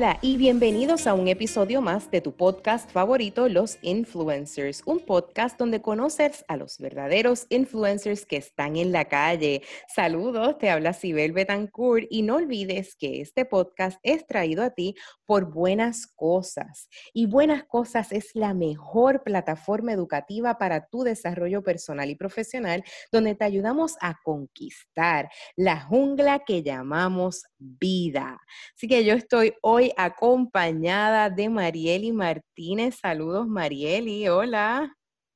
Hola 0.00 0.18
y 0.22 0.38
bienvenidos 0.38 1.06
a 1.06 1.12
un 1.12 1.28
episodio 1.28 1.82
más 1.82 2.10
de 2.10 2.22
tu 2.22 2.34
podcast 2.34 2.90
favorito, 2.90 3.50
Los 3.50 3.76
Influencers, 3.82 4.82
un 4.86 5.00
podcast 5.00 5.58
donde 5.58 5.82
conoces 5.82 6.42
a 6.48 6.56
los 6.56 6.78
verdaderos 6.78 7.44
influencers 7.50 8.24
que 8.24 8.38
están 8.38 8.76
en 8.76 8.92
la 8.92 9.04
calle. 9.04 9.60
Saludos, 9.94 10.56
te 10.56 10.70
habla 10.70 10.94
Sibel 10.94 11.32
Betancourt 11.32 12.06
y 12.08 12.22
no 12.22 12.36
olvides 12.36 12.96
que 12.96 13.20
este 13.20 13.44
podcast 13.44 13.98
es 14.02 14.26
traído 14.26 14.62
a 14.62 14.70
ti 14.70 14.94
por 15.26 15.52
Buenas 15.52 16.06
Cosas. 16.06 16.88
Y 17.12 17.26
Buenas 17.26 17.64
Cosas 17.64 18.10
es 18.10 18.30
la 18.32 18.54
mejor 18.54 19.22
plataforma 19.22 19.92
educativa 19.92 20.56
para 20.56 20.86
tu 20.86 21.02
desarrollo 21.02 21.62
personal 21.62 22.08
y 22.08 22.14
profesional, 22.14 22.82
donde 23.12 23.34
te 23.34 23.44
ayudamos 23.44 23.96
a 24.00 24.18
conquistar 24.24 25.28
la 25.56 25.78
jungla 25.78 26.38
que 26.46 26.62
llamamos 26.62 27.42
vida. 27.58 28.40
Así 28.74 28.88
que 28.88 29.04
yo 29.04 29.12
estoy 29.12 29.52
hoy 29.60 29.89
acompañada 29.96 31.30
de 31.30 31.48
Marieli 31.48 32.12
Martínez. 32.12 32.96
Saludos, 33.00 33.46
Marieli. 33.46 34.28
Hola. 34.28 34.92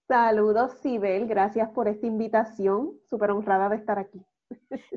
Saludos, 0.07 0.73
Sibel. 0.83 1.27
Gracias 1.27 1.71
por 1.71 1.89
esta 1.89 2.07
invitación. 2.07 2.93
Súper 3.09 3.31
honrada 3.31 3.69
de 3.69 3.77
estar 3.77 3.99
aquí. 3.99 4.21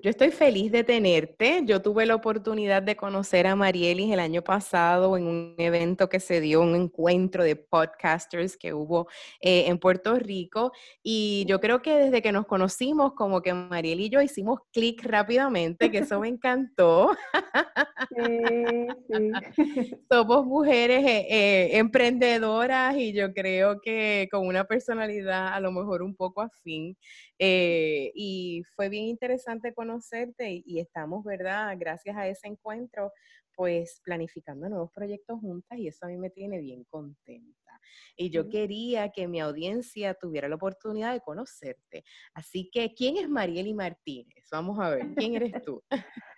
Yo 0.01 0.09
estoy 0.09 0.31
feliz 0.31 0.71
de 0.71 0.83
tenerte. 0.83 1.61
Yo 1.65 1.81
tuve 1.81 2.05
la 2.05 2.15
oportunidad 2.15 2.81
de 2.81 2.95
conocer 2.95 3.47
a 3.47 3.55
Marielis 3.55 4.11
el 4.11 4.19
año 4.19 4.43
pasado 4.43 5.17
en 5.17 5.27
un 5.27 5.55
evento 5.57 6.09
que 6.09 6.19
se 6.19 6.41
dio, 6.41 6.61
un 6.61 6.75
encuentro 6.75 7.43
de 7.43 7.55
podcasters 7.55 8.57
que 8.57 8.73
hubo 8.73 9.07
eh, 9.41 9.65
en 9.67 9.79
Puerto 9.79 10.15
Rico. 10.15 10.71
Y 11.03 11.45
yo 11.47 11.59
creo 11.59 11.81
que 11.81 11.97
desde 11.97 12.21
que 12.21 12.31
nos 12.31 12.45
conocimos, 12.45 13.13
como 13.13 13.41
que 13.41 13.53
Mariel 13.53 14.01
y 14.01 14.09
yo 14.09 14.21
hicimos 14.21 14.59
clic 14.71 15.03
rápidamente, 15.03 15.91
que 15.91 15.99
eso 15.99 16.19
me 16.19 16.27
encantó. 16.27 17.15
Sí, 18.15 18.87
sí. 19.09 19.31
Somos 20.11 20.45
mujeres 20.45 21.05
eh, 21.05 21.27
eh, 21.29 21.77
emprendedoras 21.77 22.95
y 22.95 23.13
yo 23.13 23.33
creo 23.33 23.79
que 23.81 24.27
con 24.31 24.47
una 24.47 24.63
personalidad 24.63 25.53
a 25.53 25.59
lo 25.59 25.71
mejor 25.71 26.01
un 26.01 26.15
poco 26.15 26.41
afín. 26.41 26.97
y 27.39 28.63
fue 28.75 28.89
bien 28.89 29.05
interesante 29.05 29.46
conocerte 29.75 30.63
y, 30.65 30.79
estamos, 30.79 31.23
¿verdad? 31.23 31.75
Gracias 31.77 32.15
a 32.15 32.27
ese 32.27 32.47
encuentro, 32.47 33.11
pues 33.55 34.01
planificando 34.03 34.69
nuevos 34.69 34.91
proyectos 34.91 35.39
juntas 35.39 35.79
y 35.79 35.87
eso 35.87 36.05
a 36.05 36.09
mí 36.09 36.17
me 36.17 36.29
tiene 36.29 36.59
bien 36.59 36.83
contenta. 36.85 37.79
Y 38.15 38.29
yo 38.29 38.49
quería 38.49 39.09
que 39.09 39.27
mi 39.27 39.39
audiencia 39.39 40.13
tuviera 40.13 40.47
la 40.47 40.55
oportunidad 40.55 41.13
de 41.13 41.21
conocerte. 41.21 42.03
Así 42.33 42.69
que, 42.71 42.93
¿quién 42.93 43.17
es 43.17 43.29
Marieli 43.29 43.73
Martínez? 43.73 44.47
Vamos 44.51 44.79
a 44.79 44.89
ver, 44.89 45.07
¿quién 45.15 45.35
eres 45.35 45.53
tú? 45.63 45.81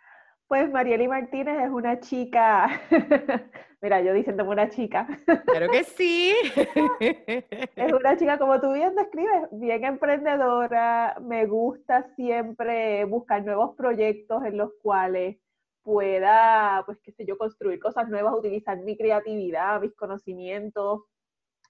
Pues 0.49 0.67
Marieli 0.71 1.07
Martínez 1.07 1.61
es 1.61 1.69
una 1.69 1.99
chica, 1.99 2.81
mira, 3.81 4.01
yo 4.01 4.13
diciendo 4.13 4.43
una 4.49 4.67
chica. 4.67 5.07
Claro 5.45 5.69
que 5.69 5.83
sí. 5.83 6.33
Es 7.75 7.93
una 7.93 8.17
chica, 8.17 8.39
como 8.39 8.59
tú 8.59 8.73
bien 8.73 8.95
describes, 8.95 9.47
bien 9.51 9.85
emprendedora, 9.85 11.15
me 11.21 11.45
gusta 11.45 12.09
siempre 12.15 13.05
buscar 13.05 13.45
nuevos 13.45 13.75
proyectos 13.75 14.43
en 14.43 14.57
los 14.57 14.71
cuales 14.81 15.37
pueda, 15.83 16.81
pues 16.87 16.97
qué 17.03 17.11
sé 17.11 17.27
yo, 17.27 17.37
construir 17.37 17.79
cosas 17.79 18.09
nuevas, 18.09 18.33
utilizar 18.33 18.79
mi 18.79 18.97
creatividad, 18.97 19.79
mis 19.79 19.93
conocimientos. 19.93 21.03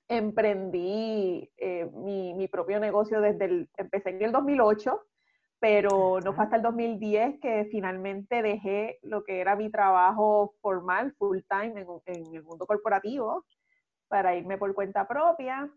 Emprendí 0.07 1.51
eh, 1.57 1.89
mi, 1.93 2.33
mi 2.33 2.47
propio 2.47 2.79
negocio 2.79 3.19
desde 3.19 3.43
el, 3.43 3.69
empecé 3.75 4.11
en 4.11 4.21
el 4.21 4.31
2008 4.31 5.01
pero 5.59 6.19
no 6.21 6.33
fue 6.33 6.45
hasta 6.45 6.55
el 6.55 6.61
2010 6.61 7.39
que 7.41 7.67
finalmente 7.69 8.41
dejé 8.41 8.97
lo 9.01 9.23
que 9.23 9.41
era 9.41 9.55
mi 9.55 9.69
trabajo 9.69 10.55
formal, 10.61 11.13
full 11.17 11.39
time 11.49 11.85
en, 12.05 12.33
el 12.33 12.43
mundo 12.43 12.65
corporativo, 12.65 13.45
para 14.07 14.35
irme 14.35 14.57
por 14.57 14.73
cuenta 14.73 15.07
propia. 15.07 15.69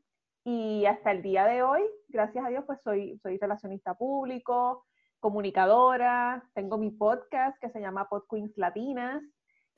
Y 0.45 0.87
hasta 0.87 1.13
el 1.13 1.23
día 1.23 1.47
de 1.47 1.63
hoy, 1.63 1.83
gracias 2.09 2.45
a 2.45 2.49
Dios, 2.49 2.65
pues 2.67 2.81
soy, 2.83 3.19
soy 3.23 3.39
relacionista 3.39 3.95
público, 3.95 4.87
comunicadora, 5.21 6.45
tengo 6.55 6.79
mi 6.79 6.91
podcast 6.91 7.57
que 7.61 7.71
se 7.71 7.81
llama 7.81 8.09
Pod 8.09 8.25
Queens 8.31 8.53
Latinas. 8.57 9.23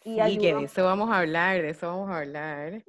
Y 0.05 0.21
sí, 0.21 0.39
que 0.39 0.55
de 0.55 0.65
eso 0.65 0.85
vamos 0.85 1.11
a 1.11 1.21
hablar, 1.21 1.63
de 1.63 1.71
eso 1.71 1.87
vamos 1.87 2.11
a 2.11 2.19
hablar. 2.19 2.83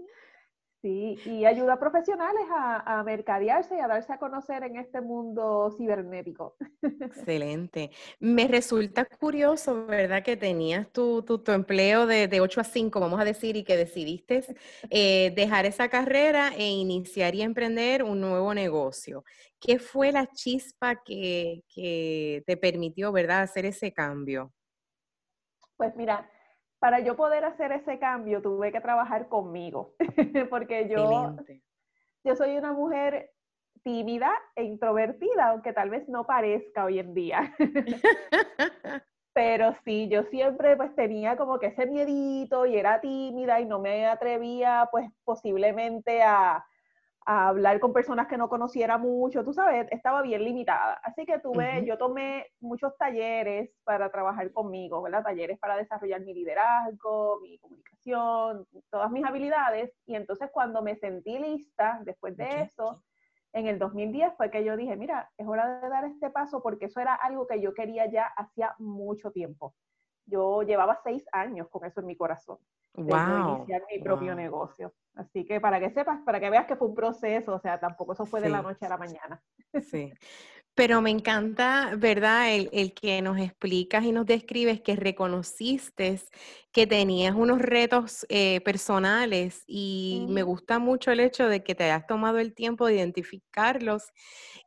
Sí, 0.85 1.18
y 1.25 1.46
ayuda 1.46 1.73
a 1.73 1.79
profesionales 1.79 2.46
a, 2.51 3.01
mercadearse 3.03 3.75
y 3.75 3.79
a 3.79 3.88
darse 3.88 4.13
a 4.13 4.19
conocer 4.19 4.62
en 4.62 4.75
este 4.75 5.01
mundo 5.01 5.73
cibernético. 5.75 6.57
Excelente. 7.01 7.90
Me 8.19 8.47
resulta 8.47 9.03
curioso, 9.06 9.88
¿verdad? 9.88 10.22
Que 10.22 10.38
tenías 10.38 10.88
tu, 10.91 11.24
tu, 11.24 11.51
empleo 11.51 12.06
de, 12.06 12.28
de, 12.28 12.40
8 12.40 12.62
a 12.62 12.63
5, 12.63 13.00
vamos 13.00 13.19
a 13.19 13.25
decir, 13.25 13.56
y 13.56 13.63
que 13.63 13.78
decidiste 13.78 14.45
eh, 14.91 15.34
dejar 15.35 15.66
esa 15.66 15.90
carrera 15.90 16.51
e 16.56 16.68
iniciar 16.68 17.34
y 17.34 17.41
emprender 17.41 18.03
un 18.03 18.22
nuevo 18.22 18.53
negocio. 18.53 19.24
¿Qué 19.59 19.79
fue 19.79 20.12
la 20.12 20.28
chispa 20.28 21.01
que, 21.03 21.63
que 21.68 22.44
te 22.45 22.57
permitió, 22.57 23.12
¿verdad?, 23.12 23.41
hacer 23.41 23.66
ese 23.66 23.91
cambio. 23.91 24.53
Pues 25.78 25.95
mira, 25.95 26.29
para 26.85 27.00
yo 27.00 27.16
poder 27.16 27.44
hacer 27.46 27.72
ese 27.72 27.97
cambio 27.97 28.44
tuve 28.44 28.72
que 28.72 28.79
trabajar 28.79 29.28
conmigo, 29.28 29.96
porque 30.51 30.88
yo, 30.88 31.35
yo 32.23 32.35
soy 32.35 32.56
una 32.59 32.73
mujer 32.73 33.31
tímida 33.81 34.31
e 34.56 34.66
introvertida, 34.66 35.47
aunque 35.47 35.74
tal 35.74 35.90
vez 35.90 36.07
no 36.07 36.28
parezca 36.28 36.85
hoy 36.85 37.00
en 37.00 37.16
día. 37.16 37.56
Pero 39.34 39.74
sí, 39.84 40.07
yo 40.09 40.25
siempre 40.25 40.78
pues 40.78 40.94
tenía 40.94 41.35
como 41.38 41.57
que 41.57 41.68
ese 41.68 41.88
miedito 41.88 42.68
y 42.68 42.78
era 42.78 43.01
tímida 43.01 43.59
y 43.59 43.66
no 43.66 43.79
me 43.79 44.06
atrevía 44.06 44.88
pues 44.91 45.09
posiblemente 45.24 46.22
a, 46.22 46.63
a 47.25 47.47
hablar 47.47 47.80
con 47.80 47.91
personas 47.91 48.28
que 48.28 48.38
no 48.38 48.47
conociera 48.47 49.00
mucho, 49.00 49.44
tú 49.44 49.52
sabes, 49.52 49.88
estaba 49.91 50.22
bien 50.22 50.44
limitada. 50.44 50.94
Así 51.03 51.25
que 51.25 51.40
tuve, 51.40 51.84
yo 51.84 51.97
tomé 51.97 52.46
muchos 52.59 52.96
talleres 52.97 53.72
para 53.84 54.12
trabajar 54.12 54.52
conmigo, 54.52 55.02
¿verdad? 55.02 55.24
Talleres 55.24 55.58
para 55.58 55.75
desarrollar 55.75 56.22
mi 56.22 56.36
liderazgo, 56.36 57.40
mi 57.41 57.58
comunicación, 57.58 58.68
todas 58.91 59.09
mis 59.09 59.25
habilidades. 59.25 59.91
Y 60.06 60.16
entonces 60.16 60.50
cuando 60.53 60.84
me 60.84 60.96
sentí 60.96 61.40
lista, 61.40 62.00
después 62.03 62.38
de 62.38 62.62
eso, 62.62 63.03
en 63.53 63.68
el 63.68 63.80
2010 63.80 64.36
fue 64.38 64.52
que 64.52 64.63
yo 64.63 64.78
dije, 64.78 64.96
mira, 64.96 65.31
es 65.38 65.47
hora 65.47 65.80
de 65.80 65.90
dar 65.90 66.06
este 66.06 66.30
paso 66.30 66.62
porque 66.62 66.86
eso 66.86 67.00
era 67.00 67.16
algo 67.16 67.47
que 67.47 67.59
yo 67.59 67.74
quería 67.74 68.06
ya 68.06 68.25
hacía 68.25 68.75
mucho 68.78 69.31
tiempo. 69.31 69.74
Yo 70.28 70.62
llevaba 70.62 71.00
seis 71.03 71.25
años 71.31 71.69
con 71.69 71.86
eso 71.86 72.02
en 72.02 72.07
mi 72.07 72.16
corazón. 72.16 72.59
Wow. 72.97 73.57
iniciar 73.57 73.81
mi 73.91 74.01
propio 74.01 74.35
negocio. 74.35 74.94
Así 75.16 75.45
que 75.45 75.59
para 75.59 75.79
que 75.79 75.89
sepas, 75.91 76.22
para 76.25 76.39
que 76.39 76.50
veas 76.50 76.66
que 76.66 76.75
fue 76.75 76.88
un 76.88 76.95
proceso, 76.95 77.56
o 77.56 77.59
sea, 77.59 77.79
tampoco 77.79 78.13
eso 78.13 78.25
fue 78.25 78.41
de 78.41 78.50
la 78.50 78.61
noche 78.61 78.85
a 78.85 78.89
la 78.89 78.97
mañana. 78.97 79.41
Sí. 79.81 80.13
Pero 80.75 81.01
me 81.01 81.09
encanta, 81.09 81.94
¿verdad? 81.97 82.53
El, 82.53 82.94
que 82.94 83.22
nos 83.22 83.39
explicas 83.39 84.03
y 84.03 84.11
nos 84.11 84.25
describes 84.25 84.81
que 84.81 84.97
reconociste 84.97 86.19
que 86.73 86.85
tenías 86.85 87.33
unos 87.33 87.61
retos 87.61 88.25
eh, 88.28 88.59
personales 88.59 89.63
y 89.67 90.25
me 90.27 90.44
gusta 90.44 90.77
mucho 90.77 91.12
el 91.12 91.22
hecho 91.22 91.47
de 91.47 91.63
que 91.63 91.75
te 91.75 91.85
hayas 91.85 92.06
tomado 92.07 92.39
el 92.39 92.53
tiempo 92.53 92.88
de 92.88 92.95
identificarlos 92.95 94.12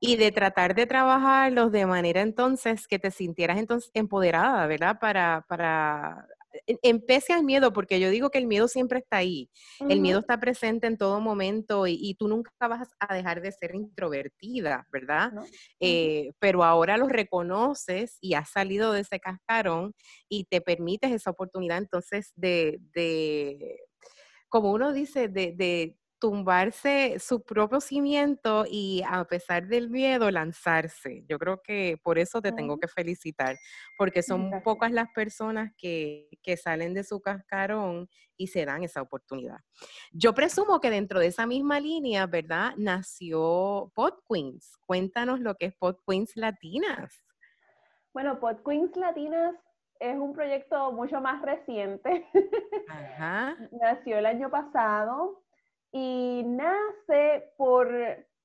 y 0.01 0.17
de 0.17 0.33
tratar 0.33 0.75
de 0.75 0.87
trabajarlos 0.87 1.73
de 1.73 1.85
manera 1.85 2.23
entonces 2.23 2.89
que 2.89 2.99
te 2.99 3.11
sintieras 3.11 3.59
entonces 3.59 3.91
empoderada, 3.93 4.67
¿verdad? 4.67 4.99
Para, 4.99 5.45
para 5.47 6.27
empecé 6.67 7.33
al 7.33 7.45
miedo, 7.45 7.73
porque 7.73 8.01
yo 8.01 8.11
digo 8.11 8.31
que 8.31 8.39
el 8.39 8.47
miedo 8.47 8.69
siempre 8.69 9.01
está 9.01 9.19
ahí. 9.19 9.51
El 9.89 10.01
miedo 10.01 10.21
está 10.21 10.39
presente 10.39 10.87
en 10.87 10.97
todo 10.97 11.21
momento 11.21 11.87
y, 11.87 12.15
tú 12.19 12.29
nunca 12.29 12.51
vas 12.61 12.89
a 12.99 13.15
dejar 13.15 13.41
de 13.41 13.53
ser 13.53 13.75
introvertida, 13.75 14.87
¿verdad? 14.91 15.33
Eh, 15.81 16.33
pero 16.39 16.65
ahora 16.65 16.97
lo 16.97 17.09
reconoces 17.09 18.19
y 18.21 18.35
has 18.35 18.51
salido 18.51 18.93
de 18.93 19.01
ese 19.01 19.21
cascarón 19.21 19.95
y 20.29 20.45
te 20.45 20.61
permites 20.61 21.13
esa 21.13 21.31
oportunidad 21.31 21.79
entonces 21.79 22.33
de, 22.35 22.79
de 22.95 23.79
como 24.49 24.73
uno 24.73 24.93
dice, 24.93 25.29
de, 25.29 25.53
de 25.53 25.97
tumbarse 26.19 27.19
su 27.19 27.43
propio 27.43 27.81
cimiento 27.81 28.65
y 28.69 29.03
a 29.09 29.25
pesar 29.25 29.67
del 29.67 29.89
miedo 29.91 30.31
lanzarse. 30.31 31.25
Yo 31.29 31.39
creo 31.39 31.63
que 31.63 31.99
por 32.03 32.19
eso 32.19 32.43
te 32.43 32.53
tengo 32.53 32.79
que 32.79 32.89
felicitar, 32.89 33.57
porque 33.97 34.23
son 34.51 34.63
pocas 34.63 34.93
las 34.93 35.09
personas 35.15 35.73
que, 35.77 36.29
que, 36.43 36.57
salen 36.57 36.95
de 36.95 37.05
su 37.05 37.21
cascarón 37.21 38.09
y 38.37 38.49
se 38.49 38.65
dan 38.65 38.83
esa 38.83 39.03
oportunidad. 39.03 39.59
Yo 40.13 40.35
presumo 40.35 40.81
que 40.81 40.91
dentro 40.91 41.21
de 41.21 41.27
esa 41.29 41.47
misma 41.47 41.81
línea, 41.81 42.27
¿verdad? 42.27 42.73
Nació 42.77 43.93
Pod 43.95 44.15
Queens. 44.29 44.77
Cuéntanos 44.87 45.41
lo 45.41 45.55
que 45.55 45.67
es 45.67 45.75
Pod 45.77 45.97
Queens 46.07 46.37
Latinas. 46.37 47.25
Bueno, 48.13 48.41
Pod 48.41 48.63
Queens 48.65 48.97
Latinas 48.97 49.55
es 50.01 50.17
un 50.17 50.33
proyecto 50.33 50.93
mucho 50.93 51.21
más 51.21 51.43
reciente. 51.43 52.27
Ajá. 52.89 53.57
Nació 53.73 54.19
el 54.19 54.27
año 54.27 54.51
pasado 54.51 55.43
y 55.93 56.45
nace 56.47 57.53
por, 57.57 57.89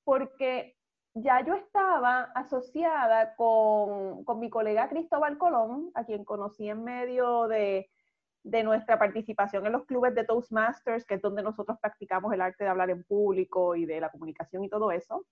porque 0.04 0.76
ya 1.14 1.46
yo 1.46 1.54
estaba 1.56 2.24
asociada 2.36 3.36
con, 3.36 4.24
mi 4.40 4.50
colega 4.50 4.90
Cristóbal 4.90 5.38
Colón, 5.38 5.92
a 5.94 6.06
quien 6.06 6.26
conocí 6.26 6.70
en 6.70 6.84
medio 6.84 7.48
de, 7.48 7.90
de 8.44 8.64
nuestra 8.64 8.98
participación 8.98 9.66
en 9.66 9.74
los 9.74 9.86
clubes 9.86 10.16
de 10.16 10.26
Toastmasters, 10.26 11.06
que 11.06 11.16
es 11.16 11.22
donde 11.22 11.44
nosotros 11.44 11.78
practicamos 11.80 12.34
el 12.34 12.42
arte 12.42 12.64
de 12.64 12.70
hablar 12.70 12.90
en 12.90 13.04
público 13.04 13.76
y 13.76 13.86
de 13.86 14.02
la 14.02 14.10
comunicación 14.10 14.64
y 14.64 14.70
todo 14.70 14.92
eso. 14.92 15.26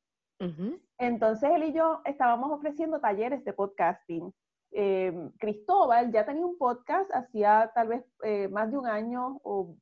Entonces 0.97 1.51
él 1.53 1.65
y 1.65 1.73
yo 1.73 2.01
estábamos 2.03 2.51
ofreciendo 2.51 2.99
talleres 2.99 3.45
de 3.45 3.53
podcasting. 3.53 4.33
Eh, 4.71 5.29
Cristóbal 5.37 6.11
ya 6.11 6.25
tenía 6.25 6.45
un 6.45 6.57
podcast 6.57 7.13
hacía 7.13 7.71
tal 7.75 7.89
vez 7.89 8.05
eh, 8.23 8.47
más 8.47 8.71
de 8.71 8.77
un 8.77 8.87
año 8.87 9.39
o, 9.43 9.75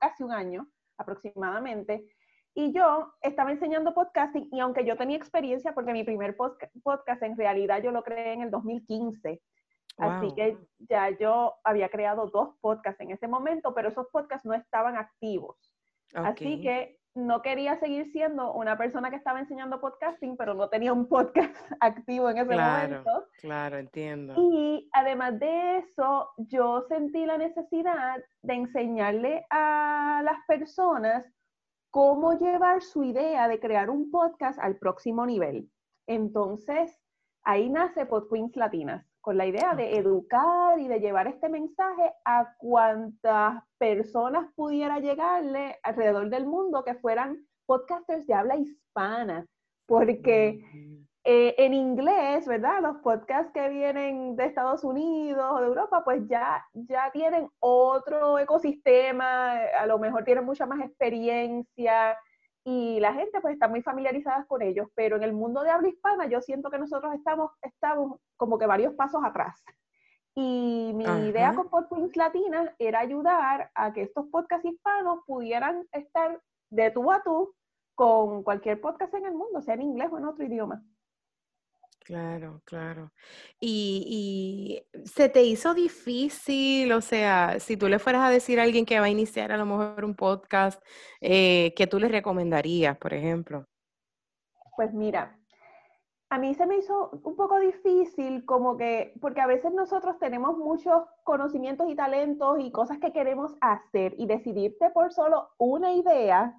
casi 0.00 0.24
un 0.24 0.32
año 0.32 0.66
aproximadamente. 0.98 2.06
Y 2.54 2.72
yo 2.72 3.12
estaba 3.20 3.52
enseñando 3.52 3.94
podcasting 3.94 4.48
y 4.50 4.60
aunque 4.60 4.84
yo 4.84 4.96
tenía 4.96 5.16
experiencia, 5.16 5.74
porque 5.74 5.92
mi 5.92 6.04
primer 6.04 6.36
podcast 6.36 7.22
en 7.22 7.36
realidad 7.36 7.82
yo 7.82 7.90
lo 7.90 8.02
creé 8.02 8.32
en 8.32 8.42
el 8.42 8.50
2015, 8.50 9.42
Así 9.98 10.34
que 10.34 10.58
ya 10.78 11.10
yo 11.18 11.54
había 11.64 11.88
creado 11.88 12.26
dos 12.26 12.54
podcasts 12.60 13.00
en 13.00 13.12
ese 13.12 13.28
momento, 13.28 13.74
pero 13.74 13.88
esos 13.88 14.06
podcasts 14.08 14.44
no 14.44 14.54
estaban 14.54 14.96
activos. 14.96 15.56
Así 16.14 16.60
que 16.60 16.98
no 17.16 17.40
quería 17.40 17.78
seguir 17.80 18.12
siendo 18.12 18.52
una 18.52 18.76
persona 18.76 19.10
que 19.10 19.16
estaba 19.16 19.40
enseñando 19.40 19.80
podcasting, 19.80 20.36
pero 20.36 20.54
no 20.54 20.68
tenía 20.68 20.92
un 20.92 21.08
podcast 21.08 21.54
activo 21.80 22.28
en 22.28 22.38
ese 22.38 22.56
momento. 22.56 23.26
Claro, 23.40 23.78
entiendo. 23.78 24.34
Y 24.36 24.88
además 24.92 25.38
de 25.38 25.78
eso, 25.78 26.28
yo 26.36 26.82
sentí 26.88 27.24
la 27.24 27.38
necesidad 27.38 28.22
de 28.42 28.54
enseñarle 28.54 29.46
a 29.50 30.20
las 30.24 30.36
personas 30.46 31.24
cómo 31.90 32.34
llevar 32.38 32.82
su 32.82 33.04
idea 33.04 33.48
de 33.48 33.58
crear 33.58 33.88
un 33.88 34.10
podcast 34.10 34.58
al 34.58 34.76
próximo 34.76 35.24
nivel. 35.24 35.70
Entonces, 36.06 37.00
ahí 37.42 37.70
nace 37.70 38.04
Pod 38.04 38.28
Queens 38.30 38.54
Latinas 38.56 39.05
con 39.26 39.36
la 39.36 39.46
idea 39.46 39.74
de 39.74 39.96
educar 39.98 40.78
y 40.78 40.86
de 40.86 41.00
llevar 41.00 41.26
este 41.26 41.48
mensaje 41.48 42.12
a 42.24 42.54
cuantas 42.58 43.60
personas 43.76 44.48
pudiera 44.54 45.00
llegarle 45.00 45.80
alrededor 45.82 46.30
del 46.30 46.46
mundo 46.46 46.84
que 46.84 46.94
fueran 46.94 47.44
podcasters 47.66 48.24
de 48.28 48.34
habla 48.34 48.54
hispana, 48.54 49.44
porque 49.84 50.64
eh, 51.24 51.56
en 51.58 51.74
inglés, 51.74 52.46
¿verdad? 52.46 52.80
Los 52.80 52.98
podcasts 52.98 53.50
que 53.52 53.68
vienen 53.68 54.36
de 54.36 54.44
Estados 54.44 54.84
Unidos 54.84 55.44
o 55.50 55.58
de 55.58 55.66
Europa, 55.66 56.04
pues 56.04 56.22
ya, 56.28 56.64
ya 56.74 57.10
tienen 57.10 57.48
otro 57.58 58.38
ecosistema, 58.38 59.56
a 59.56 59.86
lo 59.86 59.98
mejor 59.98 60.22
tienen 60.22 60.44
mucha 60.44 60.66
más 60.66 60.80
experiencia, 60.84 62.16
y 62.68 62.98
la 62.98 63.14
gente 63.14 63.40
pues 63.40 63.54
está 63.54 63.68
muy 63.68 63.80
familiarizada 63.80 64.44
con 64.46 64.60
ellos, 64.60 64.88
pero 64.96 65.14
en 65.14 65.22
el 65.22 65.32
mundo 65.32 65.62
de 65.62 65.70
habla 65.70 65.88
hispana 65.88 66.26
yo 66.26 66.40
siento 66.40 66.68
que 66.68 66.78
nosotros 66.78 67.14
estamos, 67.14 67.52
estamos 67.62 68.18
como 68.36 68.58
que 68.58 68.66
varios 68.66 68.92
pasos 68.94 69.22
atrás. 69.24 69.62
Y 70.34 70.90
mi 70.92 71.04
idea 71.28 71.54
con 71.54 71.70
Podqueens 71.70 72.16
Latinas 72.16 72.68
era 72.80 72.98
ayudar 72.98 73.70
a 73.72 73.92
que 73.92 74.02
estos 74.02 74.26
podcasts 74.32 74.66
hispanos 74.66 75.20
pudieran 75.26 75.86
estar 75.92 76.42
de 76.70 76.90
tú 76.90 77.12
a 77.12 77.22
tú 77.22 77.54
con 77.94 78.42
cualquier 78.42 78.80
podcast 78.80 79.14
en 79.14 79.26
el 79.26 79.34
mundo, 79.34 79.62
sea 79.62 79.74
en 79.74 79.82
inglés 79.82 80.08
o 80.10 80.18
en 80.18 80.24
otro 80.24 80.44
idioma. 80.44 80.82
Claro, 82.06 82.62
claro. 82.64 83.10
Y, 83.60 84.80
se 85.04 85.28
te 85.28 85.42
hizo 85.42 85.74
difícil, 85.74 86.92
o 86.92 87.00
sea, 87.00 87.58
si 87.58 87.76
tú 87.76 87.88
le 87.88 87.98
fueras 87.98 88.22
a 88.22 88.30
decir 88.30 88.60
a 88.60 88.62
alguien 88.62 88.86
que 88.86 89.00
va 89.00 89.06
a 89.06 89.10
iniciar 89.10 89.50
a 89.50 89.56
lo 89.56 89.66
mejor 89.66 90.04
un 90.04 90.14
podcast, 90.14 90.80
eh, 91.20 91.74
¿qué 91.76 91.88
tú 91.88 91.98
le 91.98 92.06
recomendarías, 92.06 92.96
por 92.96 93.12
ejemplo? 93.12 93.66
Pues 94.76 94.94
mira, 94.94 95.36
a 96.30 96.38
mí 96.38 96.54
se 96.54 96.66
me 96.66 96.78
hizo 96.78 97.10
un 97.24 97.34
poco 97.34 97.58
difícil 97.58 98.44
como 98.44 98.76
que, 98.76 99.12
porque 99.20 99.40
a 99.40 99.48
veces 99.48 99.72
nosotros 99.72 100.16
tenemos 100.20 100.56
muchos 100.56 101.02
conocimientos 101.24 101.90
y 101.90 101.96
talentos 101.96 102.60
y 102.60 102.70
cosas 102.70 102.98
que 102.98 103.12
queremos 103.12 103.56
hacer 103.60 104.14
y 104.16 104.26
decidirte 104.26 104.90
por 104.90 105.12
solo 105.12 105.48
una 105.58 105.92
idea, 105.92 106.56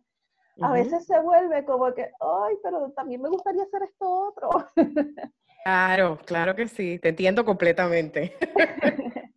a 0.61 0.71
veces 0.71 1.05
se 1.05 1.19
vuelve 1.19 1.65
como 1.65 1.93
que, 1.93 2.03
ay, 2.03 2.55
pero 2.63 2.91
también 2.91 3.21
me 3.21 3.29
gustaría 3.29 3.63
hacer 3.63 3.83
esto 3.83 4.09
otro. 4.09 4.49
Claro, 5.63 6.17
claro 6.25 6.55
que 6.55 6.69
sí, 6.69 6.97
te 6.97 7.09
entiendo 7.09 7.43
completamente. 7.43 8.37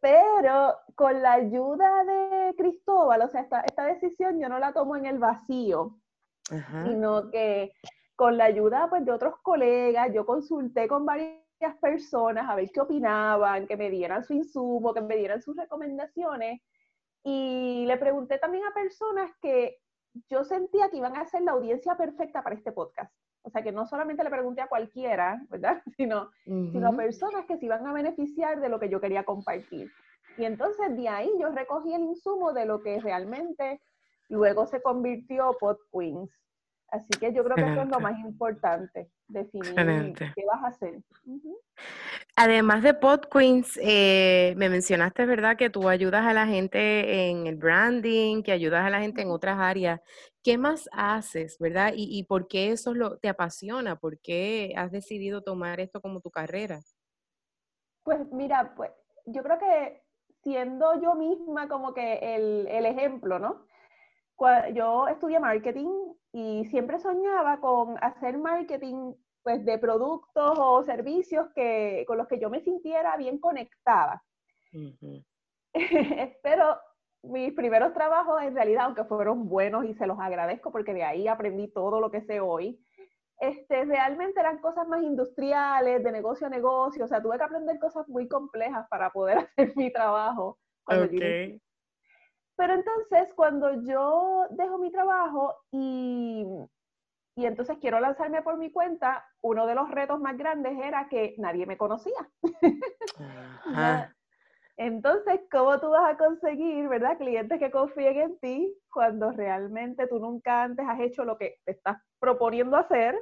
pero 0.00 0.74
con 0.96 1.22
la 1.22 1.34
ayuda 1.34 2.02
de 2.02 2.54
Cristóbal, 2.56 3.22
o 3.22 3.28
sea, 3.28 3.42
esta, 3.42 3.60
esta 3.60 3.86
decisión 3.86 4.40
yo 4.40 4.48
no 4.48 4.58
la 4.58 4.72
tomo 4.72 4.96
en 4.96 5.06
el 5.06 5.20
vacío, 5.20 6.00
sino 6.84 7.30
que 7.30 7.74
con 8.16 8.36
la 8.36 8.46
ayuda 8.46 8.90
pues, 8.90 9.04
de 9.04 9.12
otros 9.12 9.34
colegas, 9.40 10.12
yo 10.12 10.26
consulté 10.26 10.88
con 10.88 11.06
varias 11.06 11.38
personas 11.80 12.50
a 12.50 12.56
ver 12.56 12.70
qué 12.72 12.80
opinaban, 12.80 13.68
que 13.68 13.76
me 13.76 13.88
dieran 13.88 14.24
su 14.24 14.32
insumo, 14.32 14.92
que 14.92 15.00
me 15.00 15.16
dieran 15.16 15.40
sus 15.40 15.56
recomendaciones. 15.56 16.60
Y 17.22 17.84
le 17.86 17.96
pregunté 17.98 18.38
también 18.38 18.64
a 18.64 18.74
personas 18.74 19.30
que 19.40 19.78
yo 20.28 20.44
sentía 20.44 20.88
que 20.88 20.98
iban 20.98 21.16
a 21.16 21.26
ser 21.26 21.42
la 21.42 21.52
audiencia 21.52 21.96
perfecta 21.96 22.42
para 22.42 22.56
este 22.56 22.72
podcast. 22.72 23.12
O 23.42 23.50
sea, 23.50 23.62
que 23.62 23.72
no 23.72 23.86
solamente 23.86 24.24
le 24.24 24.30
pregunté 24.30 24.60
a 24.60 24.68
cualquiera, 24.68 25.40
¿verdad? 25.48 25.82
Sino, 25.96 26.30
sino 26.44 26.88
a 26.88 26.96
personas 26.96 27.46
que 27.46 27.56
se 27.56 27.66
iban 27.66 27.86
a 27.86 27.92
beneficiar 27.92 28.60
de 28.60 28.68
lo 28.68 28.78
que 28.78 28.88
yo 28.88 29.00
quería 29.00 29.24
compartir. 29.24 29.90
Y 30.36 30.44
entonces 30.44 30.96
de 30.96 31.08
ahí 31.08 31.30
yo 31.40 31.50
recogí 31.50 31.94
el 31.94 32.02
insumo 32.02 32.52
de 32.52 32.64
lo 32.64 32.82
que 32.82 33.00
realmente 33.00 33.80
luego 34.28 34.66
se 34.66 34.80
convirtió 34.82 35.56
Pod 35.58 35.78
Queens. 35.92 36.30
Así 36.90 37.08
que 37.20 37.34
yo 37.34 37.44
creo 37.44 37.54
que 37.54 37.70
eso 37.70 37.82
es 37.82 37.88
lo 37.88 38.00
más 38.00 38.18
importante, 38.20 39.10
definir 39.28 40.14
qué 40.14 40.44
vas 40.46 40.64
a 40.64 40.68
hacer. 40.68 41.02
Además 42.34 42.82
de 42.82 42.94
Pod 42.94 43.26
Queens, 43.30 43.78
eh, 43.82 44.54
me 44.56 44.70
mencionaste, 44.70 45.26
¿verdad?, 45.26 45.56
que 45.58 45.68
tú 45.68 45.88
ayudas 45.88 46.24
a 46.24 46.32
la 46.32 46.46
gente 46.46 47.28
en 47.28 47.46
el 47.46 47.56
branding, 47.56 48.42
que 48.42 48.52
ayudas 48.52 48.86
a 48.86 48.90
la 48.90 49.00
gente 49.00 49.20
en 49.20 49.30
otras 49.30 49.58
áreas. 49.58 50.00
¿Qué 50.42 50.56
más 50.56 50.88
haces, 50.92 51.58
verdad? 51.58 51.92
¿Y, 51.94 52.22
por 52.24 52.48
qué 52.48 52.72
eso 52.72 52.94
lo, 52.94 53.18
te 53.18 53.28
apasiona? 53.28 53.96
¿Por 53.96 54.18
qué 54.20 54.72
has 54.74 54.90
decidido 54.90 55.42
tomar 55.42 55.80
esto 55.80 56.00
como 56.00 56.20
tu 56.20 56.30
carrera? 56.30 56.80
Pues 58.02 58.20
mira, 58.32 58.72
pues 58.74 58.92
yo 59.26 59.42
creo 59.42 59.58
que 59.58 60.02
siendo 60.42 61.02
yo 61.02 61.14
misma 61.14 61.68
como 61.68 61.92
que 61.92 62.36
el, 62.36 62.66
el 62.68 62.86
ejemplo, 62.86 63.38
¿no? 63.38 63.66
Yo 64.74 65.08
estudié 65.08 65.40
marketing 65.40 65.88
y 66.32 66.64
siempre 66.66 66.98
soñaba 66.98 67.60
con 67.60 67.96
hacer 68.02 68.38
marketing 68.38 69.14
pues 69.42 69.64
de 69.64 69.78
productos 69.78 70.58
o 70.58 70.82
servicios 70.82 71.48
que, 71.54 72.04
con 72.06 72.18
los 72.18 72.28
que 72.28 72.38
yo 72.38 72.50
me 72.50 72.60
sintiera 72.60 73.16
bien 73.16 73.38
conectada. 73.38 74.22
Pero 76.42 76.78
mis 77.22 77.52
primeros 77.54 77.92
trabajos 77.94 78.42
en 78.42 78.54
realidad, 78.54 78.84
aunque 78.84 79.04
fueron 79.04 79.48
buenos 79.48 79.84
y 79.84 79.94
se 79.94 80.06
los 80.06 80.18
agradezco 80.20 80.70
porque 80.70 80.94
de 80.94 81.04
ahí 81.04 81.28
aprendí 81.28 81.68
todo 81.68 82.00
lo 82.00 82.10
que 82.10 82.22
sé 82.22 82.40
hoy, 82.40 82.80
este, 83.40 83.84
realmente 83.84 84.40
eran 84.40 84.58
cosas 84.58 84.86
más 84.88 85.02
industriales, 85.02 86.02
de 86.02 86.12
negocio 86.12 86.46
a 86.46 86.50
negocio, 86.50 87.04
o 87.04 87.08
sea, 87.08 87.22
tuve 87.22 87.38
que 87.38 87.44
aprender 87.44 87.78
cosas 87.78 88.08
muy 88.08 88.28
complejas 88.28 88.86
para 88.88 89.10
poder 89.10 89.38
hacer 89.56 89.76
mi 89.76 89.92
trabajo. 89.92 90.58
Okay. 90.84 91.60
Pero 92.58 92.74
entonces, 92.74 93.32
cuando 93.36 93.82
yo 93.84 94.46
dejo 94.50 94.78
mi 94.78 94.90
trabajo 94.90 95.54
y, 95.70 96.44
y 97.36 97.46
entonces 97.46 97.78
quiero 97.80 98.00
lanzarme 98.00 98.42
por 98.42 98.58
mi 98.58 98.72
cuenta, 98.72 99.24
uno 99.42 99.64
de 99.64 99.76
los 99.76 99.88
retos 99.88 100.18
más 100.18 100.36
grandes 100.36 100.76
era 100.76 101.08
que 101.08 101.36
nadie 101.38 101.66
me 101.66 101.78
conocía. 101.78 102.18
Entonces, 104.76 105.40
¿cómo 105.50 105.78
tú 105.78 105.90
vas 105.90 106.12
a 106.12 106.16
conseguir, 106.16 106.88
verdad, 106.88 107.16
clientes 107.16 107.60
que 107.60 107.70
confíen 107.70 108.16
en 108.18 108.38
ti 108.40 108.76
cuando 108.92 109.30
realmente 109.30 110.08
tú 110.08 110.18
nunca 110.18 110.64
antes 110.64 110.84
has 110.88 110.98
hecho 110.98 111.24
lo 111.24 111.38
que 111.38 111.58
te 111.64 111.72
estás 111.72 111.98
proponiendo 112.18 112.76
hacer 112.76 113.16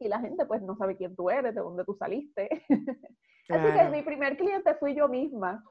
y 0.00 0.08
la 0.08 0.18
gente 0.18 0.46
pues 0.46 0.62
no 0.62 0.76
sabe 0.76 0.96
quién 0.96 1.14
tú 1.14 1.30
eres, 1.30 1.54
de 1.54 1.60
dónde 1.60 1.84
tú 1.84 1.94
saliste? 1.94 2.48
Así 3.48 3.72
que 3.72 3.88
mi 3.90 4.02
primer 4.02 4.36
cliente 4.36 4.74
fui 4.76 4.94
yo 4.94 5.08
misma 5.08 5.62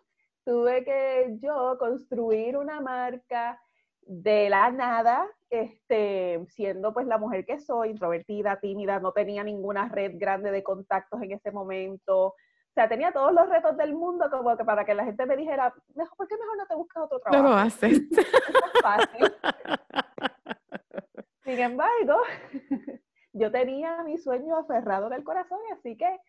tuve 0.46 0.84
que 0.84 1.38
yo 1.42 1.78
construir 1.78 2.58
una 2.58 2.82
marca 2.82 3.60
de 4.02 4.50
la 4.50 4.72
nada, 4.72 5.28
este, 5.50 6.46
siendo 6.50 6.94
pues 6.94 7.08
la 7.08 7.18
mujer 7.18 7.46
que 7.46 7.60
soy, 7.60 7.92
introvertida, 7.92 8.60
tímida, 8.60 9.00
no 9.00 9.14
tenía 9.14 9.44
ninguna 9.44 9.88
red 9.90 10.14
grande 10.16 10.52
de 10.52 10.64
contactos 10.64 11.22
en 11.22 11.32
ese 11.32 11.52
momento. 11.52 12.28
O 12.28 12.36
sea, 12.74 12.90
tenía 12.90 13.12
todos 13.12 13.34
los 13.34 13.48
retos 13.48 13.78
del 13.78 13.94
mundo 13.94 14.30
como 14.32 14.58
que 14.58 14.66
para 14.66 14.84
que 14.84 14.96
la 14.96 15.06
gente 15.06 15.26
me 15.26 15.38
dijera, 15.38 15.74
mejor, 15.96 16.18
¿por 16.18 16.28
qué 16.28 16.36
mejor 16.38 16.58
no 16.58 16.66
te 16.66 16.76
buscas 16.76 17.04
otro 17.04 17.20
trabajo? 17.20 17.44
No 17.44 17.50
lo 17.50 17.56
haces. 17.56 18.02
es 18.12 18.82
fácil. 18.82 19.34
Sin 21.44 21.60
embargo, 21.60 22.18
yo 23.34 23.52
tenía 23.52 24.04
mi 24.04 24.18
sueño 24.18 24.58
aferrado 24.58 25.10
del 25.10 25.24
corazón, 25.24 25.60
así 25.72 25.98
que 25.98 26.20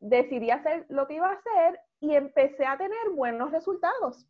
decidí 0.00 0.50
hacer 0.50 0.86
lo 0.88 1.06
que 1.06 1.14
iba 1.14 1.28
a 1.28 1.34
hacer 1.34 1.80
y 2.00 2.14
empecé 2.14 2.66
a 2.66 2.76
tener 2.76 3.10
buenos 3.14 3.50
resultados. 3.52 4.26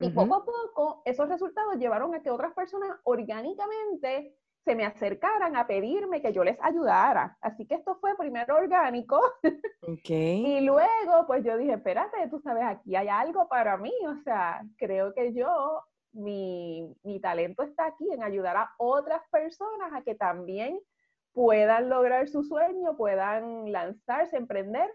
Y 0.00 0.10
poco 0.10 0.34
a 0.34 0.44
poco 0.44 1.02
esos 1.04 1.28
resultados 1.28 1.76
llevaron 1.76 2.12
a 2.14 2.22
que 2.22 2.30
otras 2.30 2.52
personas 2.54 2.98
orgánicamente 3.04 4.36
se 4.64 4.74
me 4.74 4.84
acercaran 4.84 5.56
a 5.56 5.66
pedirme 5.66 6.20
que 6.20 6.32
yo 6.32 6.42
les 6.42 6.58
ayudara. 6.60 7.36
Así 7.40 7.66
que 7.66 7.76
esto 7.76 7.96
fue 8.00 8.16
primero 8.16 8.56
orgánico. 8.56 9.20
Y 10.04 10.60
luego, 10.60 11.26
pues 11.26 11.44
yo 11.44 11.56
dije, 11.56 11.72
espérate, 11.72 12.28
tú 12.30 12.38
sabes, 12.40 12.62
aquí 12.64 12.94
hay 12.94 13.08
algo 13.08 13.48
para 13.48 13.76
mí, 13.76 13.92
o 14.06 14.16
sea, 14.22 14.62
creo 14.76 15.12
que 15.12 15.32
yo, 15.32 15.82
mi, 16.12 16.94
mi 17.02 17.20
talento 17.20 17.64
está 17.64 17.86
aquí 17.86 18.08
en 18.12 18.22
ayudar 18.22 18.56
a 18.56 18.70
otras 18.78 19.22
personas 19.30 19.92
a 19.92 20.02
que 20.02 20.14
también 20.14 20.78
puedan 21.32 21.88
lograr 21.88 22.28
su 22.28 22.44
sueño, 22.44 22.96
puedan 22.96 23.72
lanzarse, 23.72 24.36
emprender 24.36 24.88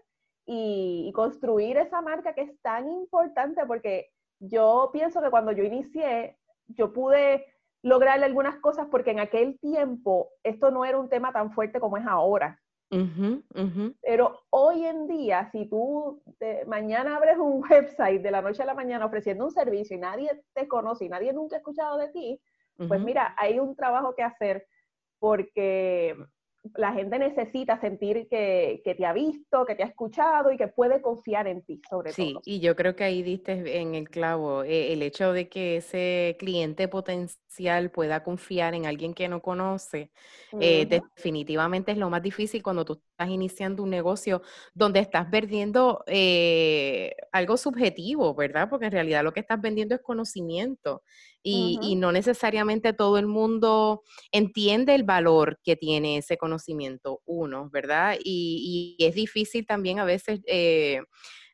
y, 0.50 1.12
construir 1.14 1.76
esa 1.76 2.00
marca 2.00 2.32
que 2.32 2.40
es 2.40 2.60
tan 2.62 2.88
importante 2.88 3.66
porque 3.66 4.08
yo 4.40 4.88
pienso 4.92 5.20
que 5.20 5.30
cuando 5.30 5.52
yo 5.52 5.62
inicié, 5.62 6.38
yo 6.68 6.92
pude 6.92 7.44
lograr 7.82 8.22
algunas 8.22 8.56
cosas 8.60 8.88
porque 8.90 9.10
en 9.10 9.20
aquel 9.20 9.58
tiempo 9.60 10.30
esto 10.42 10.70
no 10.70 10.86
era 10.86 10.98
un 10.98 11.10
tema 11.10 11.32
tan 11.32 11.52
fuerte 11.52 11.80
como 11.80 11.98
es 11.98 12.06
ahora. 12.06 12.58
Pero 14.00 14.40
hoy 14.48 14.84
en 14.84 15.06
día, 15.06 15.50
si 15.52 15.66
tú 15.66 16.22
mañana 16.66 17.16
abres 17.16 17.36
un 17.36 17.62
website 17.70 18.22
de 18.22 18.30
la 18.30 18.40
noche 18.40 18.62
a 18.62 18.66
la 18.66 18.74
mañana 18.74 19.04
ofreciendo 19.04 19.44
un 19.44 19.50
servicio 19.50 19.96
y 19.96 20.00
nadie 20.00 20.42
te 20.54 20.66
conoce 20.66 21.04
y 21.04 21.08
nadie 21.10 21.34
nunca 21.34 21.56
ha 21.56 21.58
escuchado 21.58 21.98
de 21.98 22.08
ti, 22.08 22.40
pues 22.86 23.00
mira, 23.02 23.34
hay 23.36 23.58
un 23.58 23.76
trabajo 23.76 24.14
que 24.14 24.22
hacer 24.22 24.66
porque 25.18 26.16
la 26.76 26.92
gente 26.92 27.18
necesita 27.18 27.80
sentir 27.80 28.28
que, 28.28 28.82
te 28.84 29.06
ha 29.06 29.12
visto, 29.12 29.64
que 29.66 29.74
te 29.74 29.82
ha 29.82 29.86
escuchado 29.86 30.52
y 30.52 30.56
que 30.56 30.68
puede 30.68 31.00
confiar 31.00 31.46
en 31.46 31.62
ti, 31.62 31.80
sobre 31.88 32.12
todo. 32.12 32.26
Sí, 32.26 32.36
y 32.44 32.60
yo 32.60 32.76
creo 32.76 32.96
que 32.96 33.04
ahí 33.04 33.22
diste 33.22 33.78
en 33.80 33.94
el 33.94 34.08
clavo 34.08 34.62
eh, 34.62 34.92
el 34.92 35.02
hecho 35.02 35.32
de 35.32 35.48
que 35.48 35.76
ese 35.76 36.36
cliente 36.38 36.88
potencial 36.88 37.90
pueda 37.90 38.22
confiar 38.22 38.74
en 38.74 38.86
alguien 38.86 39.14
que 39.14 39.28
no 39.28 39.40
conoce. 39.42 40.10
Eh, 40.60 40.86
definitivamente 40.86 41.92
es 41.92 41.98
lo 41.98 42.10
más 42.10 42.22
difícil 42.22 42.62
cuando 42.62 42.84
tú 42.84 42.94
estás 42.94 43.28
iniciando 43.28 43.82
un 43.82 43.90
negocio 43.90 44.42
donde 44.74 45.00
estás 45.00 45.30
vendiendo 45.30 46.04
eh, 46.06 47.14
algo 47.32 47.56
subjetivo, 47.56 48.34
¿verdad? 48.34 48.68
Porque 48.70 48.86
en 48.86 48.92
realidad 48.92 49.24
lo 49.24 49.32
que 49.32 49.40
estás 49.40 49.60
vendiendo 49.60 49.94
es 49.94 50.00
conocimiento 50.00 51.02
y, 51.48 51.96
no 51.96 52.12
necesariamente 52.12 52.92
todo 52.92 53.18
el 53.18 53.26
mundo 53.26 54.02
entiende 54.32 54.94
el 54.94 55.04
valor 55.04 55.58
que 55.64 55.76
tiene 55.76 56.18
ese 56.18 56.36
conocimiento, 56.36 57.20
uno, 57.24 57.68
¿verdad? 57.70 58.16
Y, 58.22 58.96
y 58.98 59.04
es 59.04 59.14
difícil 59.14 59.66
también 59.66 59.98
a 59.98 60.04
veces... 60.04 60.40
Eh, 60.46 61.00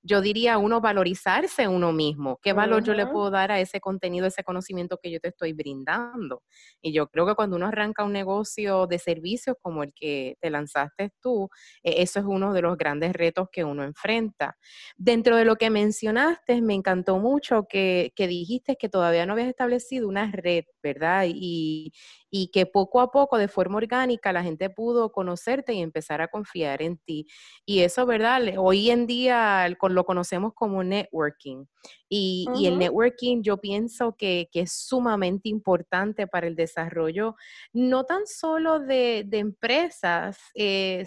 yo 0.04 0.20
diría 0.20 0.58
uno 0.58 0.82
valorizarse 0.82 1.66
uno 1.66 1.90
mismo. 1.92 2.38
¿Qué 2.42 2.52
valor 2.52 2.84
yo 2.84 2.92
le 2.92 3.06
puedo 3.06 3.30
dar 3.30 3.50
a 3.50 3.58
ese 3.58 3.80
contenido, 3.80 4.26
ese 4.26 4.44
conocimiento 4.44 4.98
que 5.02 5.10
yo 5.10 5.18
te 5.18 5.28
estoy 5.28 5.54
brindando? 5.54 6.42
Y 6.82 6.92
yo 6.92 7.08
creo 7.08 7.26
que 7.26 7.34
cuando 7.34 7.56
uno 7.56 7.66
arranca 7.66 8.04
un 8.04 8.12
negocio 8.12 8.86
de 8.86 8.98
servicios 8.98 9.56
como 9.62 9.82
el 9.82 9.94
que 9.94 10.36
te 10.40 10.50
lanzaste 10.50 11.10
tú, 11.22 11.48
e, 11.82 12.02
eso 12.02 12.20
es 12.20 12.26
uno 12.26 12.52
de 12.52 12.60
los 12.60 12.76
grandes 12.76 13.14
retos 13.14 13.48
que 13.50 13.64
uno 13.64 13.82
enfrenta. 13.82 14.58
Dentro 14.98 15.36
de 15.36 15.46
lo 15.46 15.56
que 15.56 15.70
mencionaste, 15.70 16.60
me 16.60 16.74
encantó 16.74 17.18
mucho 17.18 17.64
que, 17.66 18.12
que 18.14 18.28
dijiste 18.28 18.76
que 18.76 18.90
todavía 18.90 19.24
no 19.24 19.32
habías 19.32 19.48
establecido 19.48 20.06
una 20.06 20.30
red, 20.30 20.64
¿verdad? 20.82 21.24
Y, 21.28 21.92
y 22.36 22.48
que 22.48 22.66
poco 22.66 23.00
a 23.00 23.12
poco, 23.12 23.38
de 23.38 23.46
forma 23.46 23.76
orgánica, 23.76 24.32
la 24.32 24.42
gente 24.42 24.68
pudo 24.68 25.12
conocerte 25.12 25.72
y 25.72 25.80
empezar 25.80 26.20
a 26.20 26.26
confiar 26.26 26.82
en 26.82 26.98
ti. 26.98 27.28
Y 27.64 27.82
eso, 27.82 28.06
¿verdad? 28.06 28.42
Hoy 28.58 28.90
en 28.90 29.06
día 29.06 29.68
lo 29.88 30.04
conocemos 30.04 30.52
como 30.52 30.82
networking. 30.82 31.66
Y, 32.08 32.48
el 32.64 32.76
networking 32.76 33.42
yo 33.42 33.58
pienso 33.58 34.16
que, 34.16 34.48
es 34.52 34.72
sumamente 34.72 35.48
importante 35.48 36.26
para 36.26 36.48
el 36.48 36.56
desarrollo, 36.56 37.36
no 37.72 38.02
tan 38.02 38.26
solo 38.26 38.80
de, 38.80 39.28
empresas, 39.30 40.36
eh, 40.56 41.06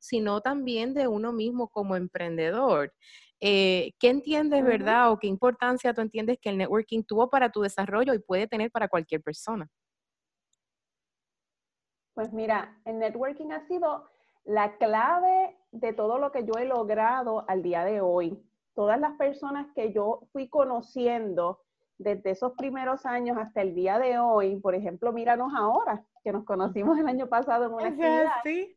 sino 0.00 0.40
también 0.40 0.94
de 0.94 1.06
uno 1.06 1.34
mismo 1.34 1.68
como 1.68 1.96
emprendedor. 1.96 2.94
Eh, 3.40 3.92
¿Qué 3.98 4.08
entiendes, 4.08 4.64
verdad, 4.64 5.12
o 5.12 5.18
qué 5.18 5.26
importancia 5.26 5.92
tú 5.92 6.00
entiendes 6.00 6.38
que 6.40 6.48
el 6.48 6.56
networking 6.56 7.02
tuvo 7.02 7.28
para 7.28 7.50
tu 7.50 7.60
desarrollo 7.60 8.14
y 8.14 8.20
puede 8.20 8.46
tener 8.46 8.70
para 8.70 8.88
cualquier 8.88 9.20
persona? 9.20 9.68
Pues 12.14 12.32
mira, 12.32 12.76
el 12.84 12.98
networking 12.98 13.52
ha 13.52 13.66
sido 13.66 14.06
la 14.44 14.76
clave 14.76 15.56
de 15.70 15.92
todo 15.92 16.18
lo 16.18 16.32
que 16.32 16.44
yo 16.44 16.52
he 16.58 16.64
logrado 16.64 17.44
al 17.48 17.62
día 17.62 17.84
de 17.84 18.00
hoy. 18.00 18.42
Todas 18.74 18.98
las 18.98 19.12
personas 19.12 19.66
que 19.74 19.92
yo 19.92 20.20
fui 20.32 20.48
conociendo 20.48 21.60
desde 21.98 22.30
esos 22.30 22.52
primeros 22.52 23.06
años 23.06 23.38
hasta 23.38 23.62
el 23.62 23.74
día 23.74 23.98
de 23.98 24.18
hoy, 24.18 24.56
por 24.56 24.74
ejemplo, 24.74 25.12
míranos 25.12 25.52
ahora, 25.56 26.04
que 26.24 26.32
nos 26.32 26.44
conocimos 26.44 26.98
el 26.98 27.06
año 27.06 27.28
pasado 27.28 27.66
en 27.66 27.72
una 27.72 27.88
actividad 27.88 28.70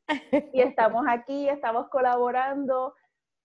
y 0.54 0.62
estamos 0.62 1.06
aquí, 1.08 1.50
estamos 1.50 1.90
colaborando. 1.90 2.94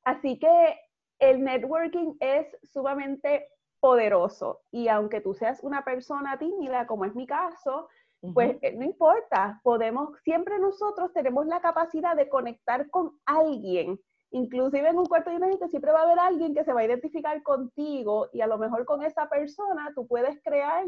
Así 0.05 0.39
que 0.39 0.79
el 1.19 1.43
networking 1.43 2.15
es 2.21 2.47
sumamente 2.63 3.49
poderoso 3.81 4.61
y 4.71 4.89
aunque 4.89 5.21
tú 5.21 5.35
seas 5.35 5.63
una 5.63 5.85
persona 5.85 6.39
tímida, 6.39 6.87
como 6.87 7.05
es 7.07 7.15
mi 7.15 7.27
caso, 7.27 7.89
pues 8.35 8.59
eh, 8.61 8.75
no 8.77 8.85
importa, 8.85 9.61
podemos, 9.63 10.11
siempre 10.23 10.59
nosotros 10.59 11.13
tenemos 11.13 11.47
la 11.47 11.61
capacidad 11.61 12.15
de 12.15 12.29
conectar 12.29 12.91
con 12.91 13.19
alguien, 13.25 13.99
inclusive 14.31 14.89
en 14.89 14.99
un 14.99 15.07
cuarto 15.07 15.31
de 15.31 15.37
una 15.37 15.49
gente 15.49 15.69
siempre 15.69 15.93
va 15.93 16.01
a 16.01 16.03
haber 16.03 16.19
alguien 16.19 16.55
que 16.55 16.65
se 16.65 16.73
va 16.73 16.81
a 16.81 16.85
identificar 16.85 17.43
contigo 17.43 18.29
y 18.33 18.43
a 18.43 18.47
lo 18.47 18.59
mejor 18.59 18.85
con 18.85 19.03
esa 19.03 19.29
persona 19.29 19.91
tú 19.95 20.07
puedes 20.07 20.41
crear 20.43 20.85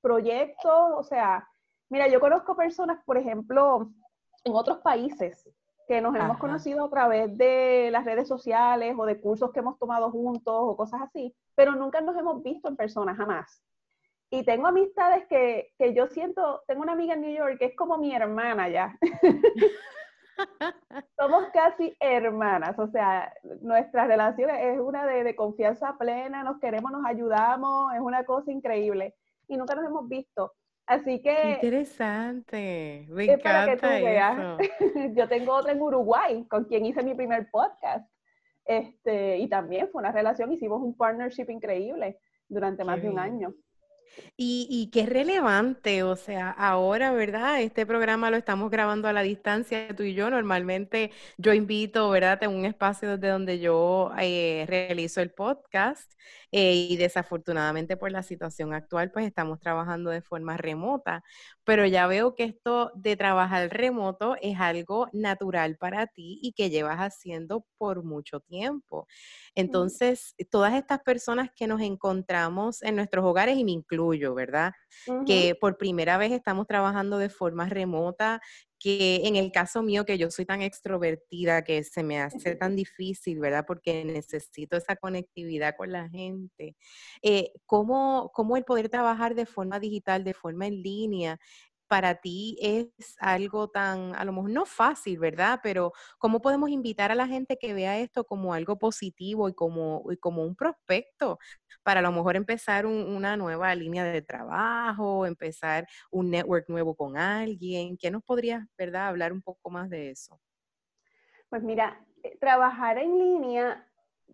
proyectos, 0.00 0.92
o 0.96 1.02
sea, 1.02 1.46
mira, 1.90 2.08
yo 2.08 2.18
conozco 2.18 2.56
personas, 2.56 3.04
por 3.04 3.18
ejemplo, 3.18 3.90
en 4.44 4.54
otros 4.54 4.78
países 4.78 5.46
que 5.86 6.00
nos 6.00 6.14
hemos 6.14 6.38
conocido 6.38 6.84
a 6.84 6.88
través 6.90 7.36
de 7.36 7.90
las 7.90 8.04
redes 8.04 8.28
sociales 8.28 8.94
o 8.96 9.04
de 9.04 9.20
cursos 9.20 9.50
que 9.50 9.58
hemos 9.58 9.76
tomado 9.78 10.10
juntos 10.10 10.54
o 10.56 10.76
cosas 10.76 11.02
así, 11.02 11.34
pero 11.54 11.72
nunca 11.72 12.00
nos 12.00 12.16
hemos 12.16 12.42
visto 12.42 12.68
en 12.68 12.76
persona, 12.76 13.14
jamás. 13.14 13.62
Y 14.30 14.44
tengo 14.44 14.68
amistades 14.68 15.26
que, 15.26 15.72
que, 15.76 15.92
yo 15.92 16.06
siento, 16.06 16.62
tengo 16.68 16.82
una 16.82 16.92
amiga 16.92 17.14
en 17.14 17.22
New 17.22 17.36
York 17.36 17.58
que 17.58 17.64
es 17.66 17.76
como 17.76 17.98
mi 17.98 18.14
hermana 18.14 18.68
ya. 18.68 18.96
Somos 21.18 21.48
casi 21.52 21.94
hermanas, 21.98 22.78
o 22.78 22.86
sea, 22.88 23.32
nuestra 23.60 24.06
relación 24.06 24.50
es 24.50 24.78
una 24.78 25.04
de, 25.04 25.24
de, 25.24 25.34
confianza 25.34 25.98
plena, 25.98 26.44
nos 26.44 26.60
queremos, 26.60 26.92
nos 26.92 27.04
ayudamos, 27.04 27.92
es 27.92 28.00
una 28.00 28.24
cosa 28.24 28.52
increíble. 28.52 29.16
Y 29.48 29.56
nunca 29.56 29.74
nos 29.74 29.84
hemos 29.84 30.08
visto. 30.08 30.54
Así 30.86 31.20
que... 31.22 31.52
interesante, 31.52 33.06
me 33.10 33.24
encanta 33.24 33.98
eso. 33.98 34.58
yo 35.14 35.28
tengo 35.28 35.54
otra 35.54 35.72
en 35.72 35.82
Uruguay, 35.82 36.44
con 36.48 36.64
quien 36.64 36.86
hice 36.86 37.02
mi 37.02 37.14
primer 37.14 37.50
podcast. 37.50 38.08
Este, 38.64 39.38
y 39.38 39.48
también 39.48 39.88
fue 39.90 40.00
una 40.00 40.12
relación, 40.12 40.52
hicimos 40.52 40.82
un 40.82 40.96
partnership 40.96 41.46
increíble 41.48 42.18
durante 42.48 42.84
más 42.84 43.02
de 43.02 43.08
un 43.08 43.18
año. 43.18 43.54
Y, 44.36 44.66
y 44.70 44.90
qué 44.90 45.06
relevante, 45.06 46.02
o 46.02 46.16
sea, 46.16 46.50
ahora, 46.50 47.12
¿verdad? 47.12 47.60
Este 47.60 47.86
programa 47.86 48.30
lo 48.30 48.36
estamos 48.36 48.70
grabando 48.70 49.08
a 49.08 49.12
la 49.12 49.22
distancia, 49.22 49.94
tú 49.96 50.02
y 50.02 50.14
yo. 50.14 50.30
Normalmente 50.30 51.10
yo 51.38 51.52
invito, 51.52 52.08
¿verdad? 52.10 52.42
En 52.42 52.50
un 52.50 52.64
espacio 52.64 53.16
desde 53.16 53.28
donde 53.28 53.60
yo 53.60 54.12
eh, 54.20 54.64
realizo 54.68 55.20
el 55.20 55.30
podcast 55.30 56.12
eh, 56.52 56.74
y 56.74 56.96
desafortunadamente 56.96 57.96
por 57.96 58.10
la 58.10 58.22
situación 58.22 58.72
actual, 58.74 59.10
pues 59.12 59.26
estamos 59.26 59.60
trabajando 59.60 60.10
de 60.10 60.22
forma 60.22 60.56
remota, 60.56 61.22
pero 61.64 61.86
ya 61.86 62.06
veo 62.06 62.34
que 62.34 62.44
esto 62.44 62.90
de 62.94 63.16
trabajar 63.16 63.70
remoto 63.70 64.36
es 64.40 64.58
algo 64.58 65.08
natural 65.12 65.76
para 65.76 66.06
ti 66.06 66.38
y 66.42 66.52
que 66.52 66.70
llevas 66.70 66.98
haciendo 66.98 67.64
por 67.78 68.02
mucho 68.04 68.40
tiempo. 68.40 69.06
Entonces, 69.54 70.34
todas 70.50 70.74
estas 70.74 71.00
personas 71.00 71.50
que 71.54 71.66
nos 71.66 71.80
encontramos 71.80 72.82
en 72.82 72.96
nuestros 72.96 73.24
hogares, 73.24 73.56
y 73.56 73.64
me 73.64 73.72
incluyo, 73.72 73.99
¿verdad? 74.34 74.72
Que 75.26 75.54
por 75.60 75.76
primera 75.76 76.18
vez 76.18 76.32
estamos 76.32 76.66
trabajando 76.66 77.18
de 77.18 77.28
forma 77.28 77.68
remota, 77.68 78.40
que 78.78 79.22
en 79.24 79.36
el 79.36 79.52
caso 79.52 79.82
mío, 79.82 80.06
que 80.06 80.16
yo 80.16 80.30
soy 80.30 80.46
tan 80.46 80.62
extrovertida, 80.62 81.62
que 81.62 81.84
se 81.84 82.02
me 82.02 82.20
hace 82.20 82.56
tan 82.56 82.74
difícil, 82.76 83.38
¿verdad? 83.38 83.64
Porque 83.66 84.04
necesito 84.04 84.76
esa 84.76 84.96
conectividad 84.96 85.74
con 85.76 85.92
la 85.92 86.08
gente. 86.08 86.76
Eh, 87.22 87.52
¿cómo, 87.66 88.30
¿Cómo 88.34 88.56
el 88.56 88.64
poder 88.64 88.88
trabajar 88.88 89.34
de 89.34 89.44
forma 89.46 89.78
digital, 89.78 90.24
de 90.24 90.34
forma 90.34 90.66
en 90.66 90.82
línea, 90.82 91.38
para 91.90 92.14
ti 92.14 92.56
es 92.62 93.16
algo 93.18 93.68
tan, 93.68 94.14
a 94.14 94.24
lo 94.24 94.32
mejor 94.32 94.50
no 94.50 94.64
fácil, 94.64 95.18
¿verdad? 95.18 95.58
Pero 95.60 95.92
¿cómo 96.18 96.40
podemos 96.40 96.70
invitar 96.70 97.10
a 97.10 97.16
la 97.16 97.26
gente 97.26 97.58
que 97.58 97.74
vea 97.74 97.98
esto 97.98 98.22
como 98.22 98.54
algo 98.54 98.78
positivo 98.78 99.48
y 99.48 99.54
como, 99.54 100.04
como 100.20 100.44
un 100.44 100.54
prospecto 100.54 101.40
para 101.82 101.98
a 101.98 102.02
lo 102.04 102.12
mejor 102.12 102.36
empezar 102.36 102.86
una 102.86 103.36
nueva 103.36 103.74
línea 103.74 104.04
de 104.04 104.22
trabajo, 104.22 105.26
empezar 105.26 105.88
un 106.12 106.30
network 106.30 106.68
nuevo 106.68 106.94
con 106.94 107.16
alguien? 107.16 107.96
¿Qué 107.96 108.08
nos 108.08 108.22
podrías, 108.22 108.64
verdad, 108.78 109.08
hablar 109.08 109.32
un 109.32 109.42
poco 109.42 109.68
más 109.68 109.90
de 109.90 110.10
eso? 110.10 110.40
Pues 111.48 111.64
mira, 111.64 112.06
eh, 112.22 112.38
trabajar 112.38 112.98
en 112.98 113.18
línea 113.18 113.84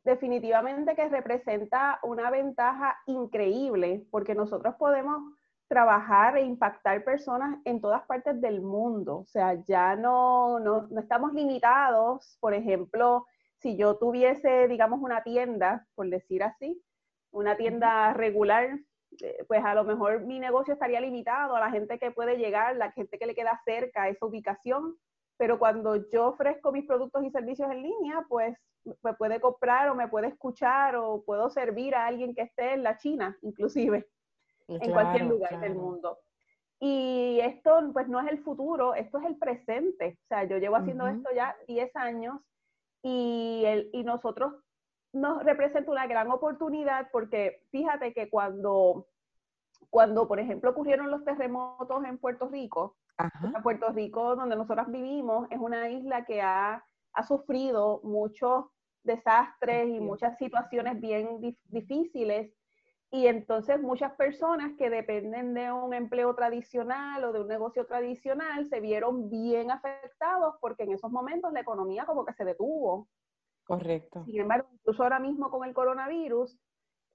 definitivamente 0.05 0.95
que 0.95 1.09
representa 1.09 2.01
una 2.03 2.31
ventaja 2.31 2.99
increíble 3.07 4.07
porque 4.11 4.35
nosotros 4.35 4.75
podemos 4.79 5.23
trabajar 5.69 6.37
e 6.37 6.43
impactar 6.43 7.05
personas 7.05 7.59
en 7.65 7.81
todas 7.81 8.03
partes 8.07 8.41
del 8.41 8.61
mundo. 8.61 9.19
O 9.19 9.27
sea, 9.27 9.55
ya 9.65 9.97
no, 9.97 10.59
no, 10.61 10.89
estamos 10.99 11.33
limitados, 11.33 12.37
por 12.41 12.55
ejemplo, 12.55 13.27
si 13.59 13.77
yo 13.77 13.97
tuviese, 13.97 14.69
digamos, 14.69 15.01
una 15.01 15.23
tienda, 15.23 15.87
por 15.95 16.09
decir 16.09 16.43
así, 16.43 16.81
una 17.33 17.57
tienda 17.57 18.13
regular, 18.13 18.79
eh, 19.21 19.45
pues 19.49 19.65
a 19.65 19.75
lo 19.75 19.85
mejor 19.85 20.21
mi 20.21 20.39
negocio 20.39 20.75
estaría 20.75 21.01
limitado 21.01 21.57
a 21.57 21.61
la 21.61 21.71
gente 21.71 21.99
que 21.99 22.11
puede 22.11 22.37
llegar, 22.37 22.77
la 22.77 22.93
gente 22.93 23.19
que 23.19 23.27
le 23.27 23.35
queda 23.35 23.61
cerca 23.65 24.05
a 24.05 24.09
esa 24.09 24.27
ubicación, 24.27 24.97
pero 25.37 25.59
cuando 25.59 26.09
yo 26.11 26.29
ofrezco 26.29 26.73
mis 26.73 26.87
productos 26.87 27.25
y 27.25 27.31
servicios 27.31 27.71
en 27.71 27.83
línea, 27.83 28.25
pues 28.29 28.57
me 29.03 29.15
puede 29.15 29.41
comprar 29.41 29.89
o 29.91 29.95
me 29.95 30.09
puede 30.09 30.29
escuchar 30.29 30.97
o 30.97 31.23
puedo 31.25 31.51
servir 31.51 31.95
a 31.95 32.07
alguien 32.07 32.35
que 32.35 32.43
esté 32.43 32.75
en 32.75 32.83
la 32.83 32.97
China, 32.99 33.37
inclusive, 33.43 34.07
en 34.69 34.93
cualquier 34.93 35.27
lugar 35.27 35.61
del 35.61 35.75
mundo. 35.75 36.19
Y 36.79 37.41
esto 37.43 37.91
pues 37.93 38.09
no 38.09 38.21
es 38.21 38.29
el 38.31 38.43
futuro, 38.43 38.95
esto 38.95 39.19
es 39.19 39.27
el 39.27 39.37
presente. 39.37 40.19
O 40.25 40.27
sea, 40.29 40.45
yo 40.45 40.59
llevo 40.59 40.77
haciendo 40.77 41.07
esto 41.07 41.31
ya 41.35 41.57
10 41.67 41.97
años 41.97 42.39
y, 43.03 43.63
el, 43.65 43.91
y 43.93 44.03
nosotros 44.05 44.55
nos 45.13 45.43
representa 45.43 45.91
una 45.91 46.07
gran 46.07 46.31
oportunidad 46.31 47.09
porque 47.11 47.63
fíjate 47.71 48.13
que 48.13 48.29
cuando, 48.29 49.07
cuando, 49.89 50.29
por 50.29 50.39
ejemplo, 50.39 50.71
ocurrieron 50.71 51.11
los 51.11 51.25
terremotos 51.25 52.05
en 52.05 52.19
Puerto 52.19 52.49
Rico, 52.49 52.97
Puerto 53.63 53.91
Rico, 53.93 54.37
donde 54.37 54.57
nosotros 54.57 54.89
vivimos, 54.89 55.49
es 55.51 55.59
una 55.59 55.89
isla 55.89 56.27
que 56.27 56.43
ha, 56.43 56.85
ha 57.15 57.23
sufrido 57.23 58.01
muchos 58.03 58.67
desastres 59.03 59.89
y 59.89 60.01
muchas 60.01 60.37
situaciones 60.37 61.01
bien 61.01 61.41
difíciles. 61.69 62.53
Y 63.11 63.29
entonces 63.29 63.81
muchas 63.81 64.13
personas 64.15 64.73
que 64.77 64.91
dependen 64.91 65.55
de 65.55 65.71
un 65.71 65.95
empleo 65.95 66.35
tradicional 66.35 67.25
o 67.25 67.33
de 67.33 67.41
un 67.41 67.49
negocio 67.49 67.87
tradicional 67.87 68.67
se 68.67 68.81
vieron 68.81 69.31
bien 69.31 69.71
afectados 69.71 70.57
porque 70.61 70.83
en 70.83 70.93
esos 70.93 71.11
momentos 71.11 71.53
la 71.53 71.61
economía 71.61 72.05
como 72.05 72.25
que 72.25 72.33
se 72.33 72.45
detuvo. 72.45 73.09
Correcto. 73.65 74.25
Sin 74.25 74.41
embargo, 74.41 74.69
incluso 74.73 75.03
ahora 75.03 75.21
mismo 75.21 75.51
con 75.51 75.67
el 75.67 75.75
coronavirus 75.75 76.59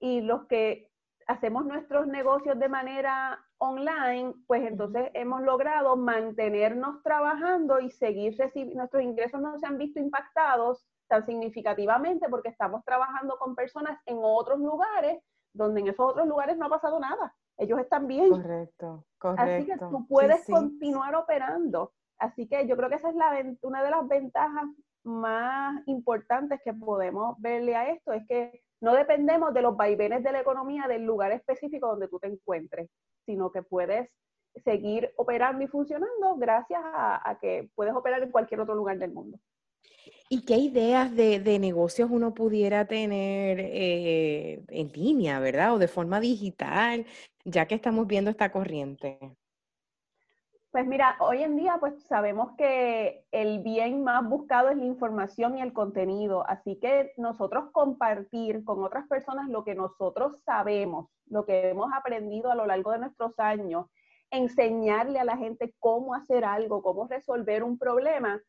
y 0.00 0.22
los 0.22 0.46
que 0.46 0.90
hacemos 1.26 1.64
nuestros 1.64 2.06
negocios 2.06 2.58
de 2.58 2.68
manera 2.68 3.38
online, 3.58 4.34
pues 4.46 4.66
entonces 4.66 5.10
hemos 5.14 5.42
logrado 5.42 5.96
mantenernos 5.96 7.02
trabajando 7.02 7.80
y 7.80 7.90
seguir 7.90 8.36
recibiendo, 8.36 8.78
nuestros 8.78 9.02
ingresos 9.02 9.40
no 9.40 9.58
se 9.58 9.66
han 9.66 9.78
visto 9.78 10.00
impactados 10.00 10.84
tan 11.08 11.24
significativamente 11.24 12.28
porque 12.28 12.48
estamos 12.48 12.84
trabajando 12.84 13.36
con 13.38 13.54
personas 13.54 14.00
en 14.06 14.18
otros 14.22 14.58
lugares 14.58 15.22
donde 15.52 15.80
en 15.80 15.88
esos 15.88 16.10
otros 16.10 16.26
lugares 16.26 16.56
no 16.56 16.66
ha 16.66 16.70
pasado 16.70 16.98
nada. 17.00 17.34
Ellos 17.58 17.78
están 17.78 18.06
bien. 18.06 18.30
Correcto, 18.30 19.04
correcto. 19.18 19.42
Así 19.42 19.66
que 19.66 19.78
tú 19.78 20.06
puedes 20.08 20.44
continuar 20.46 21.14
operando. 21.14 21.92
Así 22.18 22.46
que 22.48 22.66
yo 22.66 22.76
creo 22.76 22.88
que 22.88 22.96
esa 22.96 23.10
es 23.10 23.16
la, 23.16 23.44
una 23.62 23.82
de 23.82 23.90
las 23.90 24.06
ventajas 24.08 24.64
más 25.04 25.82
importantes 25.86 26.60
que 26.64 26.72
podemos 26.72 27.40
verle 27.40 27.74
a 27.74 27.90
esto, 27.90 28.12
es 28.12 28.26
que 28.28 28.62
no 28.80 28.94
dependemos 28.94 29.54
de 29.54 29.62
los 29.62 29.76
vaivenes 29.76 30.22
de 30.22 30.32
la 30.32 30.40
economía 30.40 30.86
del 30.88 31.04
lugar 31.04 31.32
específico 31.32 31.88
donde 31.88 32.08
tú 32.08 32.18
te 32.18 32.28
encuentres, 32.28 32.90
sino 33.26 33.50
que 33.50 33.62
puedes 33.62 34.10
seguir 34.64 35.12
operando 35.16 35.64
y 35.64 35.68
funcionando 35.68 36.36
gracias 36.36 36.80
a, 36.84 37.38
que 37.40 37.70
puedes 37.74 37.94
operar 37.94 38.22
en 38.22 38.30
cualquier 38.30 38.60
otro 38.60 38.74
lugar 38.74 38.98
del 38.98 39.12
mundo. 39.12 39.38
¿Y 40.28 40.46
qué 40.46 40.56
ideas 40.56 41.14
de, 41.14 41.58
negocios 41.58 42.08
uno 42.10 42.32
pudiera 42.32 42.86
tener 42.86 43.60
eh, 43.60 44.64
en 44.68 44.88
línea, 44.88 45.38
verdad? 45.40 45.74
O 45.74 45.78
de 45.78 45.88
forma 45.88 46.20
digital, 46.20 47.04
ya 47.44 47.66
que 47.66 47.74
estamos 47.74 48.06
viendo 48.06 48.30
esta 48.30 48.50
corriente. 48.50 49.18
Pues 50.72 50.86
mira, 50.86 51.16
hoy 51.20 51.42
en 51.42 51.54
día 51.56 51.76
pues 51.78 52.02
sabemos 52.04 52.56
que 52.56 53.26
el 53.30 53.58
bien 53.58 54.02
más 54.02 54.26
buscado 54.26 54.70
es 54.70 54.78
la 54.78 54.86
información 54.86 55.58
y 55.58 55.60
el 55.60 55.74
contenido, 55.74 56.48
así 56.48 56.78
que 56.80 57.12
nosotros 57.18 57.64
compartir 57.72 58.64
con 58.64 58.82
otras 58.82 59.06
personas 59.06 59.50
lo 59.50 59.64
que 59.64 59.74
nosotros 59.74 60.40
sabemos, 60.46 61.10
lo 61.26 61.44
que 61.44 61.68
hemos 61.68 61.92
aprendido 61.94 62.50
a 62.50 62.54
lo 62.54 62.64
largo 62.64 62.92
de 62.92 63.00
nuestros 63.00 63.38
años, 63.38 63.84
enseñarle 64.30 65.20
a 65.20 65.24
la 65.24 65.36
gente 65.36 65.74
cómo 65.78 66.14
hacer 66.14 66.42
algo, 66.46 66.82
cómo 66.82 67.06
resolver 67.06 67.62
un 67.62 67.76
problema. 67.76 68.40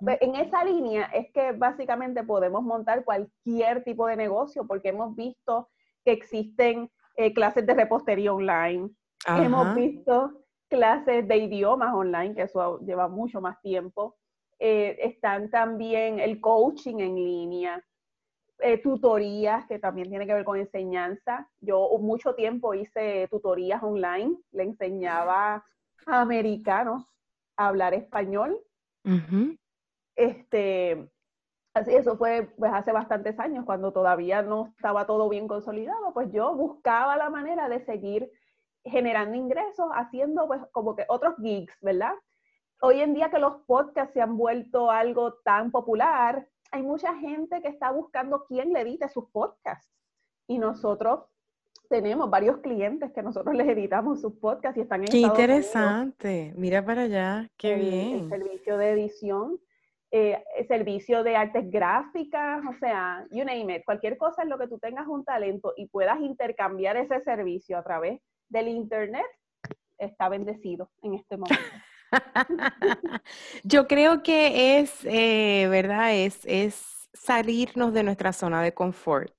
Pues, 0.00 0.18
en 0.20 0.36
esa 0.36 0.64
línea 0.64 1.04
es 1.14 1.30
que 1.32 1.52
básicamente 1.52 2.22
podemos 2.24 2.62
montar 2.62 3.04
cualquier 3.04 3.84
tipo 3.84 4.06
de 4.06 4.16
negocio 4.16 4.66
porque 4.66 4.88
hemos 4.88 5.14
visto 5.14 5.68
que 6.04 6.12
existen 6.12 6.90
eh, 7.16 7.32
clases 7.32 7.66
de 7.66 7.74
repostería 7.74 8.32
online, 8.32 8.90
hemos 9.26 9.74
visto 9.74 10.32
clases 10.68 11.28
de 11.28 11.36
idiomas 11.36 11.94
online, 11.94 12.34
que 12.34 12.42
eso 12.42 12.80
lleva 12.80 13.08
mucho 13.08 13.40
más 13.40 13.60
tiempo. 13.60 14.16
Eh, 14.58 14.96
están 15.00 15.50
también 15.50 16.18
el 16.18 16.40
coaching 16.40 17.00
en 17.00 17.14
línea, 17.14 17.84
eh, 18.58 18.78
tutorías, 18.78 19.66
que 19.66 19.78
también 19.78 20.08
tiene 20.08 20.26
que 20.26 20.34
ver 20.34 20.44
con 20.44 20.58
enseñanza. 20.58 21.48
Yo 21.60 21.88
mucho 22.00 22.34
tiempo 22.34 22.74
hice 22.74 23.28
tutorías 23.28 23.82
online, 23.82 24.36
le 24.52 24.62
enseñaba 24.62 25.64
a 26.06 26.20
americanos 26.20 27.04
a 27.56 27.68
hablar 27.68 27.92
español. 27.92 28.58
Este, 30.16 31.10
así, 31.74 31.94
eso 31.94 32.16
fue 32.16 32.52
pues, 32.56 32.72
hace 32.72 32.92
bastantes 32.92 33.38
años, 33.38 33.64
cuando 33.64 33.92
todavía 33.92 34.42
no 34.42 34.66
estaba 34.76 35.06
todo 35.06 35.28
bien 35.28 35.48
consolidado, 35.48 36.12
pues 36.12 36.30
yo 36.32 36.54
buscaba 36.54 37.16
la 37.16 37.30
manera 37.30 37.68
de 37.68 37.84
seguir 37.84 38.30
generando 38.84 39.36
ingresos, 39.36 39.86
haciendo 39.94 40.46
pues 40.46 40.60
como 40.72 40.96
que 40.96 41.04
otros 41.08 41.34
gigs, 41.40 41.76
¿verdad? 41.80 42.14
Hoy 42.80 43.00
en 43.00 43.14
día 43.14 43.30
que 43.30 43.38
los 43.38 43.58
podcasts 43.66 44.12
se 44.12 44.20
han 44.20 44.36
vuelto 44.36 44.90
algo 44.90 45.34
tan 45.44 45.70
popular, 45.70 46.48
hay 46.72 46.82
mucha 46.82 47.14
gente 47.16 47.62
que 47.62 47.68
está 47.68 47.92
buscando 47.92 48.44
quién 48.46 48.72
le 48.72 48.80
edite 48.80 49.08
sus 49.08 49.30
podcasts. 49.30 49.88
Y 50.48 50.58
nosotros 50.58 51.20
tenemos 51.88 52.28
varios 52.30 52.58
clientes 52.58 53.12
que 53.12 53.22
nosotros 53.22 53.54
les 53.54 53.68
editamos 53.68 54.20
sus 54.20 54.32
podcasts 54.32 54.78
y 54.78 54.80
están 54.80 55.02
en 55.02 55.08
Qué 55.08 55.18
interesante, 55.18 56.54
mira 56.56 56.84
para 56.84 57.02
allá, 57.02 57.48
qué 57.56 57.76
bien. 57.76 58.12
El 58.14 58.28
servicio 58.30 58.78
de 58.78 58.90
edición, 58.92 59.60
eh, 60.12 60.44
el 60.58 60.68
servicio 60.68 61.24
de 61.24 61.36
artes 61.36 61.70
gráficas, 61.70 62.62
o 62.68 62.74
sea, 62.78 63.26
you 63.30 63.44
name 63.44 63.76
it, 63.76 63.84
cualquier 63.84 64.18
cosa 64.18 64.42
en 64.42 64.50
lo 64.50 64.58
que 64.58 64.68
tú 64.68 64.78
tengas 64.78 65.08
un 65.08 65.24
talento 65.24 65.72
y 65.76 65.86
puedas 65.86 66.20
intercambiar 66.20 66.96
ese 66.98 67.20
servicio 67.20 67.78
a 67.78 67.82
través 67.82 68.20
del 68.48 68.68
Internet 68.68 69.24
está 69.96 70.28
bendecido 70.28 70.90
en 71.02 71.14
este 71.14 71.36
momento. 71.36 71.64
Yo 73.64 73.86
creo 73.86 74.22
que 74.22 74.80
es, 74.80 74.92
eh, 75.04 75.66
¿verdad? 75.70 76.14
Es, 76.14 76.40
es 76.44 77.08
salirnos 77.14 77.94
de 77.94 78.02
nuestra 78.02 78.32
zona 78.32 78.62
de 78.62 78.74
confort. 78.74 79.32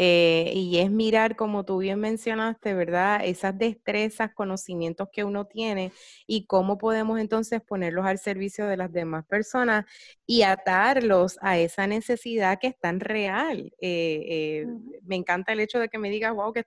Eh, 0.00 0.52
y 0.54 0.78
es 0.78 0.92
mirar, 0.92 1.34
como 1.34 1.64
tú 1.64 1.78
bien 1.78 1.98
mencionaste, 1.98 2.72
¿verdad? 2.72 3.20
Esas 3.24 3.58
destrezas, 3.58 4.32
conocimientos 4.32 5.08
que 5.12 5.24
uno 5.24 5.46
tiene 5.46 5.90
y 6.24 6.46
cómo 6.46 6.78
podemos 6.78 7.18
entonces 7.18 7.60
ponerlos 7.62 8.06
al 8.06 8.18
servicio 8.20 8.66
de 8.68 8.76
las 8.76 8.92
demás 8.92 9.26
personas 9.26 9.86
y 10.24 10.42
atarlos 10.42 11.36
a 11.42 11.58
esa 11.58 11.88
necesidad 11.88 12.60
que 12.60 12.68
es 12.68 12.78
tan 12.78 13.00
real. 13.00 13.72
Eh, 13.80 14.22
eh, 14.28 14.66
me 15.02 15.16
encanta 15.16 15.52
el 15.52 15.58
hecho 15.58 15.80
de 15.80 15.88
que 15.88 15.98
me 15.98 16.10
digas, 16.10 16.32
wow, 16.32 16.52
que 16.52 16.60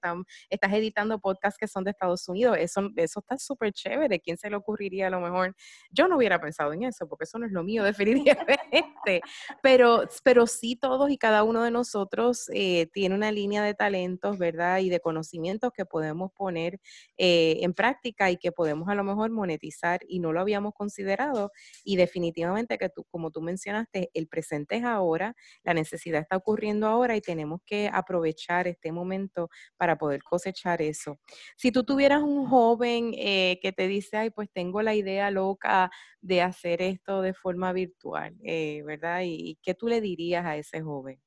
estás 0.50 0.74
editando 0.74 1.18
podcasts 1.20 1.58
que 1.58 1.70
son 1.70 1.86
de 1.86 1.92
Estados 1.92 2.28
Unidos. 2.28 2.58
Eso, 2.60 2.90
eso 2.98 3.22
está 3.22 3.38
súper 3.38 3.72
chévere. 3.72 4.20
¿Quién 4.20 4.38
se 4.38 4.50
le 4.50 4.58
ocurriría 4.58 5.08
a 5.08 5.10
lo 5.10 5.22
mejor? 5.22 5.56
Yo 5.90 6.10
no 6.10 6.18
hubiera 6.18 6.42
pensado 6.42 6.74
en 6.74 6.84
eso, 6.84 7.08
porque 7.08 7.24
eso 7.24 7.40
no 7.40 7.46
es 7.46 7.54
lo 7.54 7.64
mío, 7.64 7.84
definitivamente. 8.66 9.22
pero, 9.64 10.04
pero 10.22 10.48
sí 10.48 10.76
todos 10.76 11.10
y 11.10 11.18
cada 11.18 11.44
uno 11.44 11.64
de 11.64 11.72
nosotros 11.72 12.48
tiene 12.92 13.16
una 13.21 13.21
línea 13.30 13.62
de 13.64 13.74
talentos, 13.74 14.38
¿verdad? 14.38 14.80
Y 14.80 14.90
de 14.90 15.02
conocimientos 15.02 15.72
que 15.76 15.86
podemos 15.86 16.32
poner 16.32 16.80
eh, 17.18 17.58
en 17.62 17.74
práctica 17.74 18.32
y 18.32 18.38
que 18.38 18.54
podemos 18.54 18.88
a 18.88 18.96
lo 18.96 19.04
mejor 19.04 19.30
monetizar 19.32 20.00
y 20.08 20.20
no 20.20 20.32
lo 20.32 20.40
habíamos 20.40 20.74
considerado. 20.74 21.52
Y 21.84 21.98
definitivamente 21.98 22.78
que 22.78 22.88
tú, 22.90 23.04
como 23.12 23.32
tú 23.32 23.42
mencionaste, 23.42 24.10
el 24.14 24.28
presente 24.28 24.78
es 24.78 24.84
ahora, 24.86 25.36
la 25.64 25.74
necesidad 25.74 26.22
está 26.22 26.38
ocurriendo 26.38 26.88
ahora 26.88 27.18
y 27.18 27.22
tenemos 27.22 27.60
que 27.66 27.90
aprovechar 27.92 28.68
este 28.68 28.92
momento 28.94 29.50
para 29.78 29.98
poder 29.98 30.24
cosechar 30.24 30.82
eso. 30.82 31.20
Si 31.58 31.72
tú 31.72 31.84
tuvieras 31.84 32.22
un 32.24 32.48
joven 32.48 33.14
eh, 33.18 33.60
que 33.62 33.72
te 33.74 33.88
dice, 33.88 34.18
ay, 34.18 34.30
pues 34.30 34.50
tengo 34.54 34.82
la 34.82 34.96
idea 34.96 35.32
loca 35.32 35.92
de 36.22 36.42
hacer 36.42 36.82
esto 36.82 37.22
de 37.22 37.34
forma 37.34 37.74
virtual, 37.74 38.36
eh, 38.44 38.84
¿verdad? 38.86 39.22
¿Y 39.26 39.58
qué 39.64 39.74
tú 39.74 39.88
le 39.88 40.02
dirías 40.02 40.46
a 40.46 40.58
ese 40.58 40.82
joven? 40.82 41.20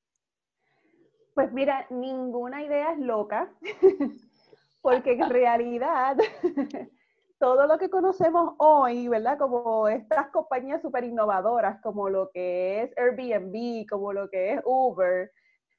Pues 1.34 1.52
mira, 1.52 1.86
ninguna 1.90 2.62
idea 2.62 2.92
es 2.92 2.98
loca, 3.00 3.52
porque 4.82 5.14
en 5.14 5.28
realidad 5.28 6.16
todo 7.40 7.66
lo 7.66 7.76
que 7.76 7.90
conocemos 7.90 8.54
hoy, 8.58 9.08
¿verdad? 9.08 9.36
Como 9.36 9.88
estas 9.88 10.28
compañías 10.28 10.80
súper 10.80 11.02
innovadoras, 11.02 11.80
como 11.82 12.08
lo 12.08 12.30
que 12.30 12.82
es 12.82 12.96
Airbnb, 12.96 13.84
como 13.90 14.12
lo 14.12 14.30
que 14.30 14.54
es 14.54 14.60
Uber, 14.64 15.32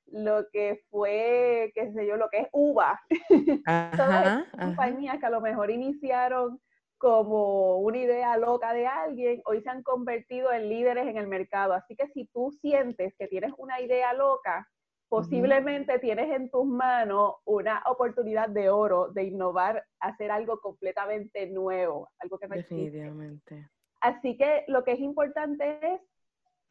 lo 0.08 0.46
que 0.52 0.84
fue, 0.90 1.72
qué 1.74 1.92
sé 1.94 2.06
yo, 2.06 2.18
lo 2.18 2.30
que 2.30 2.42
es 2.42 2.48
UBA. 2.52 3.00
Todas 3.98 4.44
estas 4.48 4.66
compañías 4.68 5.20
que 5.20 5.26
a 5.26 5.30
lo 5.30 5.42
mejor 5.42 5.72
iniciaron 5.72 6.60
como 6.98 7.78
una 7.78 7.98
idea 7.98 8.38
loca 8.38 8.74
de 8.74 8.88
alguien, 8.88 9.42
hoy 9.46 9.62
se 9.62 9.70
han 9.70 9.84
convertido 9.84 10.52
en 10.52 10.70
líderes 10.70 11.08
en 11.08 11.18
el 11.18 11.28
mercado. 11.28 11.74
Así 11.74 11.96
que 11.96 12.08
si 12.10 12.26
tú 12.28 12.52
sientes 12.62 13.14
que 13.18 13.28
tienes 13.28 13.52
una 13.58 13.82
idea 13.82 14.14
loca, 14.14 14.68
posiblemente 15.10 16.00
tienes 16.00 16.32
en 16.32 16.50
tus 16.50 16.66
manos 16.66 17.36
una 17.46 17.84
oportunidad 17.86 18.50
de 18.50 18.70
oro 18.70 19.10
de 19.10 19.24
innovar, 19.24 19.86
hacer 20.00 20.32
algo 20.32 20.60
completamente 20.60 21.48
nuevo, 21.48 22.10
algo 22.20 22.38
que 22.38 22.48
no 22.48 22.56
Definitivamente. 22.56 23.70
Así 24.02 24.38
que 24.38 24.66
lo 24.68 24.84
que 24.84 24.94
es 24.94 25.00
importante 25.00 25.80
es 25.94 26.02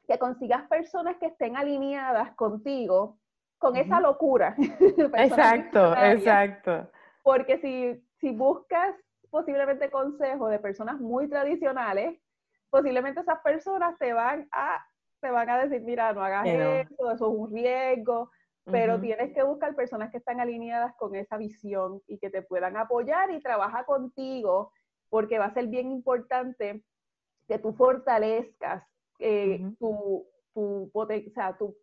que 0.07 0.19
consigas 0.19 0.69
personas 0.69 1.17
que 1.19 1.27
estén 1.27 1.57
alineadas 1.57 2.35
contigo 2.35 3.19
con 3.59 3.77
esa 3.77 4.01
locura. 4.01 4.55
exacto, 5.17 5.95
exacto. 5.97 6.91
Porque 7.23 7.59
si, 7.59 8.05
si 8.21 8.37
buscas 8.37 8.95
posiblemente 9.31 9.91
consejos 9.91 10.51
de 10.51 10.59
personas 10.59 11.01
muy 11.01 11.29
tradicionales, 11.29 12.21
posiblemente 12.71 13.21
esas 13.21 13.41
personas 13.41 13.97
te 13.99 14.13
van 14.13 14.49
a, 14.53 14.85
te 15.25 15.31
van 15.31 15.49
a 15.49 15.65
decir, 15.65 15.81
mira, 15.81 16.13
no 16.13 16.23
hagas 16.23 16.47
eso, 16.47 17.11
eso 17.11 17.13
es 17.13 17.21
un 17.21 17.51
riesgo, 17.51 18.31
pero 18.65 19.01
tienes 19.01 19.33
que 19.33 19.43
buscar 19.43 19.75
personas 19.75 20.11
que 20.11 20.19
están 20.19 20.39
alineadas 20.39 20.95
con 20.97 21.15
esa 21.15 21.39
visión 21.39 22.03
y 22.07 22.19
que 22.19 22.29
te 22.29 22.43
puedan 22.43 22.77
apoyar 22.77 23.31
y 23.31 23.41
trabajar 23.41 23.87
contigo, 23.87 24.71
porque 25.09 25.39
va 25.39 25.47
a 25.47 25.55
ser 25.55 25.69
bien 25.69 25.91
importante 25.91 26.85
que 27.49 27.59
tú 27.59 27.73
fortalezcas 27.73 28.85
eh, 29.19 29.65
tu, 29.79 30.27
tu, 30.53 30.91
o 30.93 31.07
sea, 31.33 31.57
tu 31.57 31.75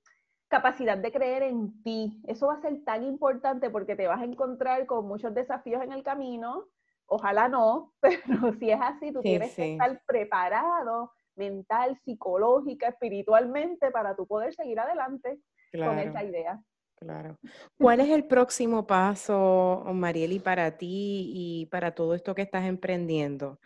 capacidad 0.47 0.99
de 0.99 1.11
creer 1.11 1.41
en 1.41 1.81
ti. 1.81 2.21
Eso 2.27 2.45
va 2.45 2.55
a 2.55 2.61
ser 2.61 2.83
tan 2.83 3.03
importante 3.03 3.71
porque 3.71 3.95
te 3.95 4.05
vas 4.05 4.21
a 4.21 4.25
encontrar 4.25 4.85
con 4.85 5.07
muchos 5.07 5.33
desafíos 5.33 5.81
en 5.81 5.93
el 5.93 6.03
camino. 6.03 6.67
Ojalá 7.07 7.49
no, 7.49 7.93
pero 8.01 8.53
si 8.59 8.69
es 8.69 8.79
así, 8.79 9.11
tú 9.11 9.21
tienes 9.21 9.55
que 9.55 9.73
estar 9.73 9.99
preparado 10.05 11.11
mental, 11.35 11.99
psicológica, 12.03 12.89
espiritualmente 12.89 13.91
para 13.91 14.15
tú 14.15 14.27
poder 14.27 14.53
seguir 14.53 14.79
adelante 14.79 15.39
con 15.73 15.99
esa 15.99 16.23
idea. 16.23 16.61
Claro. 16.95 17.37
¿Cuál 17.79 18.01
es 18.01 18.09
el 18.09 18.25
próximo 18.25 18.85
paso, 18.85 19.83
Marieli, 19.91 20.39
para 20.39 20.77
ti 20.77 21.31
y 21.33 21.65
para 21.67 21.95
todo 21.95 22.13
esto 22.13 22.35
que 22.35 22.43
estás 22.43 22.65
emprendiendo? 22.65 23.59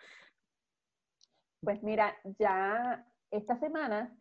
Pues 1.61 1.83
mira, 1.83 2.15
ya 2.39 3.05
esta 3.31 3.59
semana 3.59 4.15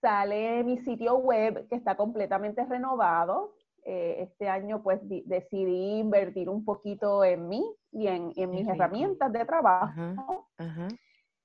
sale 0.00 0.62
mi 0.64 0.78
sitio 0.78 1.16
web 1.16 1.68
que 1.68 1.76
está 1.76 1.96
completamente 1.96 2.64
renovado. 2.66 3.54
Eh, 3.84 4.16
este 4.24 4.46
año 4.48 4.82
pues 4.82 5.00
decidí 5.24 5.98
invertir 5.98 6.50
un 6.50 6.64
poquito 6.64 7.24
en 7.24 7.48
mí 7.48 7.64
y 7.92 8.08
en, 8.08 8.50
mis 8.50 8.68
herramientas 8.68 9.32
de 9.32 9.44
trabajo. 9.46 10.48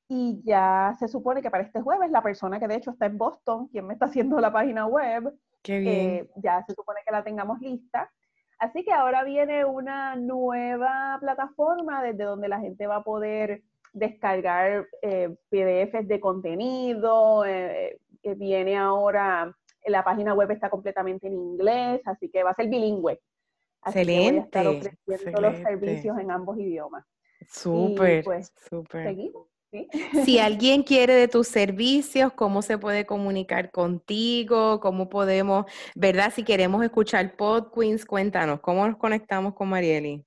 Y 0.08 0.42
ya 0.44 0.96
se 1.00 1.08
supone 1.08 1.42
que 1.42 1.50
para 1.50 1.64
este 1.64 1.82
jueves 1.82 2.12
la 2.12 2.22
persona 2.22 2.60
que 2.60 2.68
de 2.68 2.76
hecho 2.76 2.92
está 2.92 3.08
en 3.08 3.18
Boston, 3.18 3.68
quien 3.68 3.88
me 3.88 3.94
está 3.94 4.06
haciendo 4.06 4.40
la 4.40 4.54
página 4.54 4.86
web, 4.86 5.34
eh, 5.68 6.30
ya 6.36 6.64
se 6.64 6.74
supone 6.74 7.00
que 7.06 7.12
la 7.12 7.24
tengamos 7.24 7.60
lista. 7.60 8.12
Así 8.60 8.84
que 8.84 8.94
ahora 8.94 9.24
viene 9.24 9.66
una 9.66 10.16
nueva 10.16 11.18
plataforma 11.20 12.04
desde 12.04 12.24
donde 12.24 12.48
la 12.48 12.60
gente 12.60 12.88
va 12.88 12.98
a 12.98 13.04
poder 13.04 13.64
descargar 13.94 14.88
eh, 15.02 15.36
PDFs 15.50 16.08
de 16.08 16.20
contenido, 16.20 17.44
eh, 17.46 18.00
viene 18.38 18.78
ahora, 18.78 19.54
la 19.86 20.04
página 20.04 20.34
web 20.34 20.52
está 20.52 20.70
completamente 20.70 21.28
en 21.28 21.34
inglés, 21.34 22.02
así 22.06 22.30
que 22.30 22.44
va 22.44 22.52
a 22.52 22.56
ser 22.56 22.68
bilingüe. 22.68 23.20
excelente. 23.86 24.50
Que 24.52 24.68
voy 24.68 24.74
a 24.74 24.76
estar 24.76 24.94
ofreciendo 24.94 25.42
los 25.42 25.58
servicios 25.58 26.18
en 26.20 26.32
ambos 26.32 26.58
idiomas. 26.60 27.06
Súper, 27.48 28.24
pues, 28.24 28.52
súper. 28.56 29.04
Seguimos. 29.04 29.55
Si 30.24 30.40
alguien 30.40 30.84
quiere 30.84 31.14
de 31.14 31.28
tus 31.28 31.48
servicios, 31.48 32.34
¿cómo 32.34 32.62
se 32.62 32.78
puede 32.78 33.06
comunicar 33.06 33.72
contigo? 33.72 34.80
¿Cómo 34.80 35.10
podemos, 35.10 35.66
verdad? 35.96 36.32
Si 36.34 36.44
queremos 36.44 36.84
escuchar 36.84 37.36
Pod 37.36 37.72
Queens, 37.74 38.06
cuéntanos, 38.06 38.60
¿cómo 38.62 38.88
nos 38.88 38.98
conectamos 38.98 39.54
con 39.54 39.70
Marieli? 39.70 40.26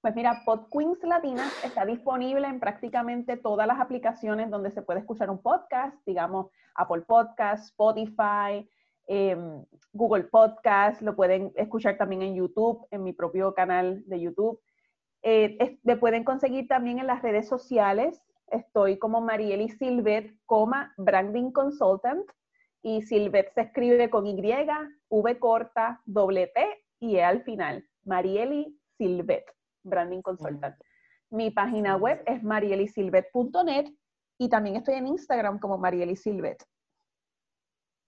Pues 0.00 0.14
mira, 0.14 0.42
Pod 0.46 0.68
Queens 0.72 0.98
Latinas 1.02 1.52
está 1.62 1.84
disponible 1.84 2.46
en 2.46 2.58
prácticamente 2.58 3.36
todas 3.36 3.66
las 3.66 3.78
aplicaciones 3.80 4.50
donde 4.50 4.70
se 4.70 4.80
puede 4.80 5.00
escuchar 5.00 5.28
un 5.28 5.42
podcast, 5.42 5.94
digamos 6.06 6.46
Apple 6.74 7.02
Podcast, 7.02 7.64
Spotify, 7.64 8.66
em, 9.06 9.62
Google 9.92 10.24
Podcast, 10.24 11.02
lo 11.02 11.14
pueden 11.14 11.52
escuchar 11.54 11.98
también 11.98 12.22
en 12.22 12.34
YouTube, 12.34 12.86
en 12.90 13.02
mi 13.02 13.12
propio 13.12 13.52
canal 13.52 14.02
de 14.06 14.20
YouTube. 14.20 14.60
Eh, 15.22 15.78
me 15.82 15.96
pueden 15.96 16.24
conseguir 16.24 16.66
también 16.66 16.98
en 16.98 17.06
las 17.06 17.20
redes 17.20 17.46
sociales. 17.46 18.22
Estoy 18.50 18.98
como 18.98 19.20
Marieli 19.20 19.68
Silvet, 19.68 20.34
coma 20.46 20.92
Branding 20.96 21.52
Consultant. 21.52 22.28
Y 22.82 23.02
Silvet 23.02 23.52
se 23.54 23.62
escribe 23.62 24.08
con 24.10 24.26
Y, 24.26 24.40
V 25.08 25.38
corta, 25.38 26.00
doble 26.06 26.46
T 26.48 26.84
y 27.00 27.16
E 27.16 27.24
al 27.24 27.42
final. 27.42 27.84
Marieli 28.04 28.78
Silvet. 28.96 29.44
Branding 29.82 30.22
Consultant. 30.22 30.76
Mi 31.30 31.50
página 31.50 31.96
web 31.96 32.22
es 32.26 32.42
marielisilvet.net 32.42 33.86
y 34.38 34.48
también 34.48 34.76
estoy 34.76 34.94
en 34.94 35.06
Instagram 35.06 35.58
como 35.58 35.78
marielisilvet. 35.78 36.64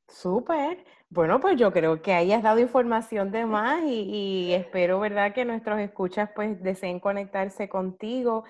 Súper. 0.08 0.84
Bueno, 1.08 1.40
pues 1.40 1.56
yo 1.56 1.72
creo 1.72 2.02
que 2.02 2.12
ahí 2.12 2.32
has 2.32 2.42
dado 2.42 2.58
información 2.58 3.30
de 3.30 3.46
más 3.46 3.82
y, 3.84 4.02
y, 4.02 4.52
espero, 4.52 5.00
¿verdad?, 5.00 5.32
que 5.32 5.44
nuestros 5.44 5.78
escuchas 5.78 6.30
pues 6.34 6.62
deseen 6.62 7.00
conectarse 7.00 7.68
contigo. 7.68 8.44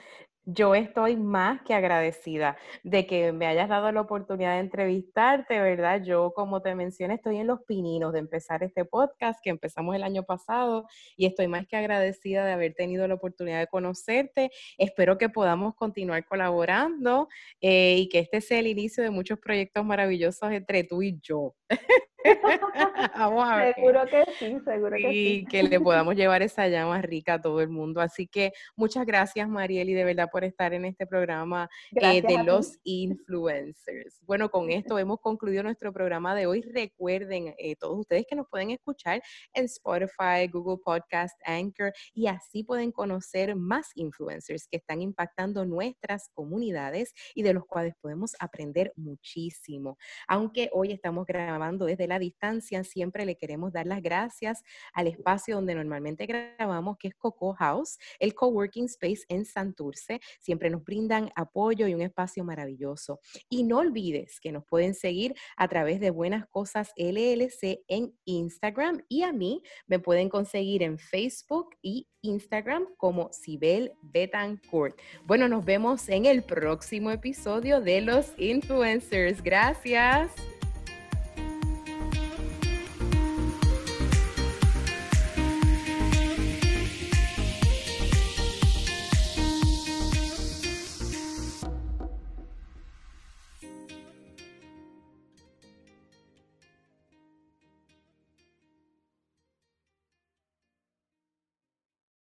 Yo 0.44 0.74
estoy 0.74 1.16
más 1.16 1.62
que 1.62 1.72
agradecida 1.72 2.56
de 2.82 3.06
que 3.06 3.30
me 3.30 3.46
hayas 3.46 3.68
dado 3.68 3.92
la 3.92 4.00
oportunidad 4.00 4.54
de 4.54 4.60
entrevistarte, 4.60 5.60
¿verdad? 5.60 6.02
Yo, 6.02 6.32
como 6.34 6.60
te 6.62 6.74
mencioné, 6.74 7.14
estoy 7.14 7.36
en 7.36 7.46
los 7.46 7.60
pininos 7.62 8.12
de 8.12 8.18
empezar 8.18 8.64
este 8.64 8.84
podcast 8.84 9.38
que 9.40 9.50
empezamos 9.50 9.94
el 9.94 10.02
año 10.02 10.24
pasado 10.24 10.88
y 11.16 11.26
estoy 11.26 11.46
más 11.46 11.68
que 11.68 11.76
agradecida 11.76 12.44
de 12.44 12.52
haber 12.52 12.74
tenido 12.74 13.06
la 13.06 13.14
oportunidad 13.14 13.60
de 13.60 13.68
conocerte. 13.68 14.50
Espero 14.78 15.16
que 15.16 15.28
podamos 15.28 15.76
continuar 15.76 16.24
colaborando 16.24 17.28
eh, 17.60 17.98
y 17.98 18.08
que 18.08 18.18
este 18.18 18.40
sea 18.40 18.58
el 18.58 18.66
inicio 18.66 19.04
de 19.04 19.10
muchos 19.10 19.38
proyectos 19.38 19.84
maravillosos 19.84 20.50
entre 20.50 20.82
tú 20.82 21.02
y 21.02 21.20
yo. 21.22 21.54
Vamos 23.16 23.48
a 23.48 23.56
ver. 23.56 23.74
Seguro 23.74 24.06
que 24.06 24.24
sí, 24.38 24.60
seguro 24.64 24.96
que 24.96 25.10
sí. 25.10 25.28
Y 25.28 25.44
que 25.46 25.62
le 25.62 25.80
podamos 25.80 26.14
llevar 26.14 26.42
esa 26.42 26.68
llama 26.68 27.00
rica 27.02 27.34
a 27.34 27.40
todo 27.40 27.60
el 27.60 27.68
mundo. 27.68 28.00
Así 28.00 28.26
que 28.26 28.52
muchas 28.76 29.06
gracias, 29.06 29.48
Marieli, 29.48 29.94
de 29.94 30.04
verdad 30.04 30.28
por 30.30 30.44
estar 30.44 30.72
en 30.72 30.84
este 30.84 31.06
programa 31.06 31.68
eh, 32.00 32.22
de 32.22 32.42
los 32.44 32.78
influencers. 32.84 34.20
Bueno, 34.22 34.50
con 34.50 34.70
esto 34.70 34.98
hemos 34.98 35.20
concluido 35.20 35.62
nuestro 35.62 35.92
programa 35.92 36.34
de 36.34 36.46
hoy. 36.46 36.62
Recuerden, 36.62 37.54
eh, 37.58 37.76
todos 37.76 37.98
ustedes 37.98 38.26
que 38.28 38.36
nos 38.36 38.48
pueden 38.48 38.70
escuchar 38.70 39.22
en 39.52 39.64
Spotify, 39.64 40.48
Google 40.50 40.78
Podcast, 40.84 41.38
Anchor, 41.44 41.92
y 42.14 42.26
así 42.26 42.64
pueden 42.64 42.92
conocer 42.92 43.56
más 43.56 43.90
influencers 43.94 44.66
que 44.68 44.76
están 44.76 45.02
impactando 45.02 45.64
nuestras 45.64 46.28
comunidades 46.34 47.12
y 47.34 47.42
de 47.42 47.54
los 47.54 47.64
cuales 47.66 47.94
podemos 48.00 48.34
aprender 48.38 48.92
muchísimo. 48.96 49.96
Aunque 50.28 50.70
hoy 50.72 50.92
estamos 50.92 51.26
grabando 51.26 51.86
desde 51.86 52.06
la 52.12 52.18
distancia, 52.18 52.84
siempre 52.84 53.24
le 53.24 53.36
queremos 53.36 53.72
dar 53.72 53.86
las 53.86 54.02
gracias 54.02 54.62
al 54.92 55.06
espacio 55.06 55.56
donde 55.56 55.74
normalmente 55.74 56.26
grabamos, 56.26 56.98
que 56.98 57.08
es 57.08 57.14
Coco 57.14 57.54
House, 57.54 57.98
el 58.18 58.34
coworking 58.34 58.84
space 58.84 59.24
en 59.28 59.44
Santurce. 59.44 60.20
Siempre 60.40 60.68
nos 60.68 60.84
brindan 60.84 61.30
apoyo 61.34 61.86
y 61.86 61.94
un 61.94 62.02
espacio 62.02 62.44
maravilloso. 62.44 63.20
Y 63.48 63.64
no 63.64 63.78
olvides 63.78 64.40
que 64.40 64.52
nos 64.52 64.64
pueden 64.64 64.94
seguir 64.94 65.34
a 65.56 65.68
través 65.68 66.00
de 66.00 66.10
Buenas 66.10 66.46
Cosas 66.48 66.92
LLC 66.96 67.82
en 67.88 68.14
Instagram 68.24 69.02
y 69.08 69.22
a 69.22 69.32
mí 69.32 69.62
me 69.86 69.98
pueden 69.98 70.28
conseguir 70.28 70.82
en 70.82 70.98
Facebook 70.98 71.70
y 71.80 72.08
Instagram 72.22 72.86
como 72.96 73.32
Sibel 73.32 73.92
Betancourt. 74.02 74.98
Bueno, 75.24 75.48
nos 75.48 75.64
vemos 75.64 76.08
en 76.08 76.26
el 76.26 76.42
próximo 76.42 77.10
episodio 77.10 77.80
de 77.80 78.00
Los 78.00 78.32
Influencers. 78.38 79.42
Gracias. 79.42 80.30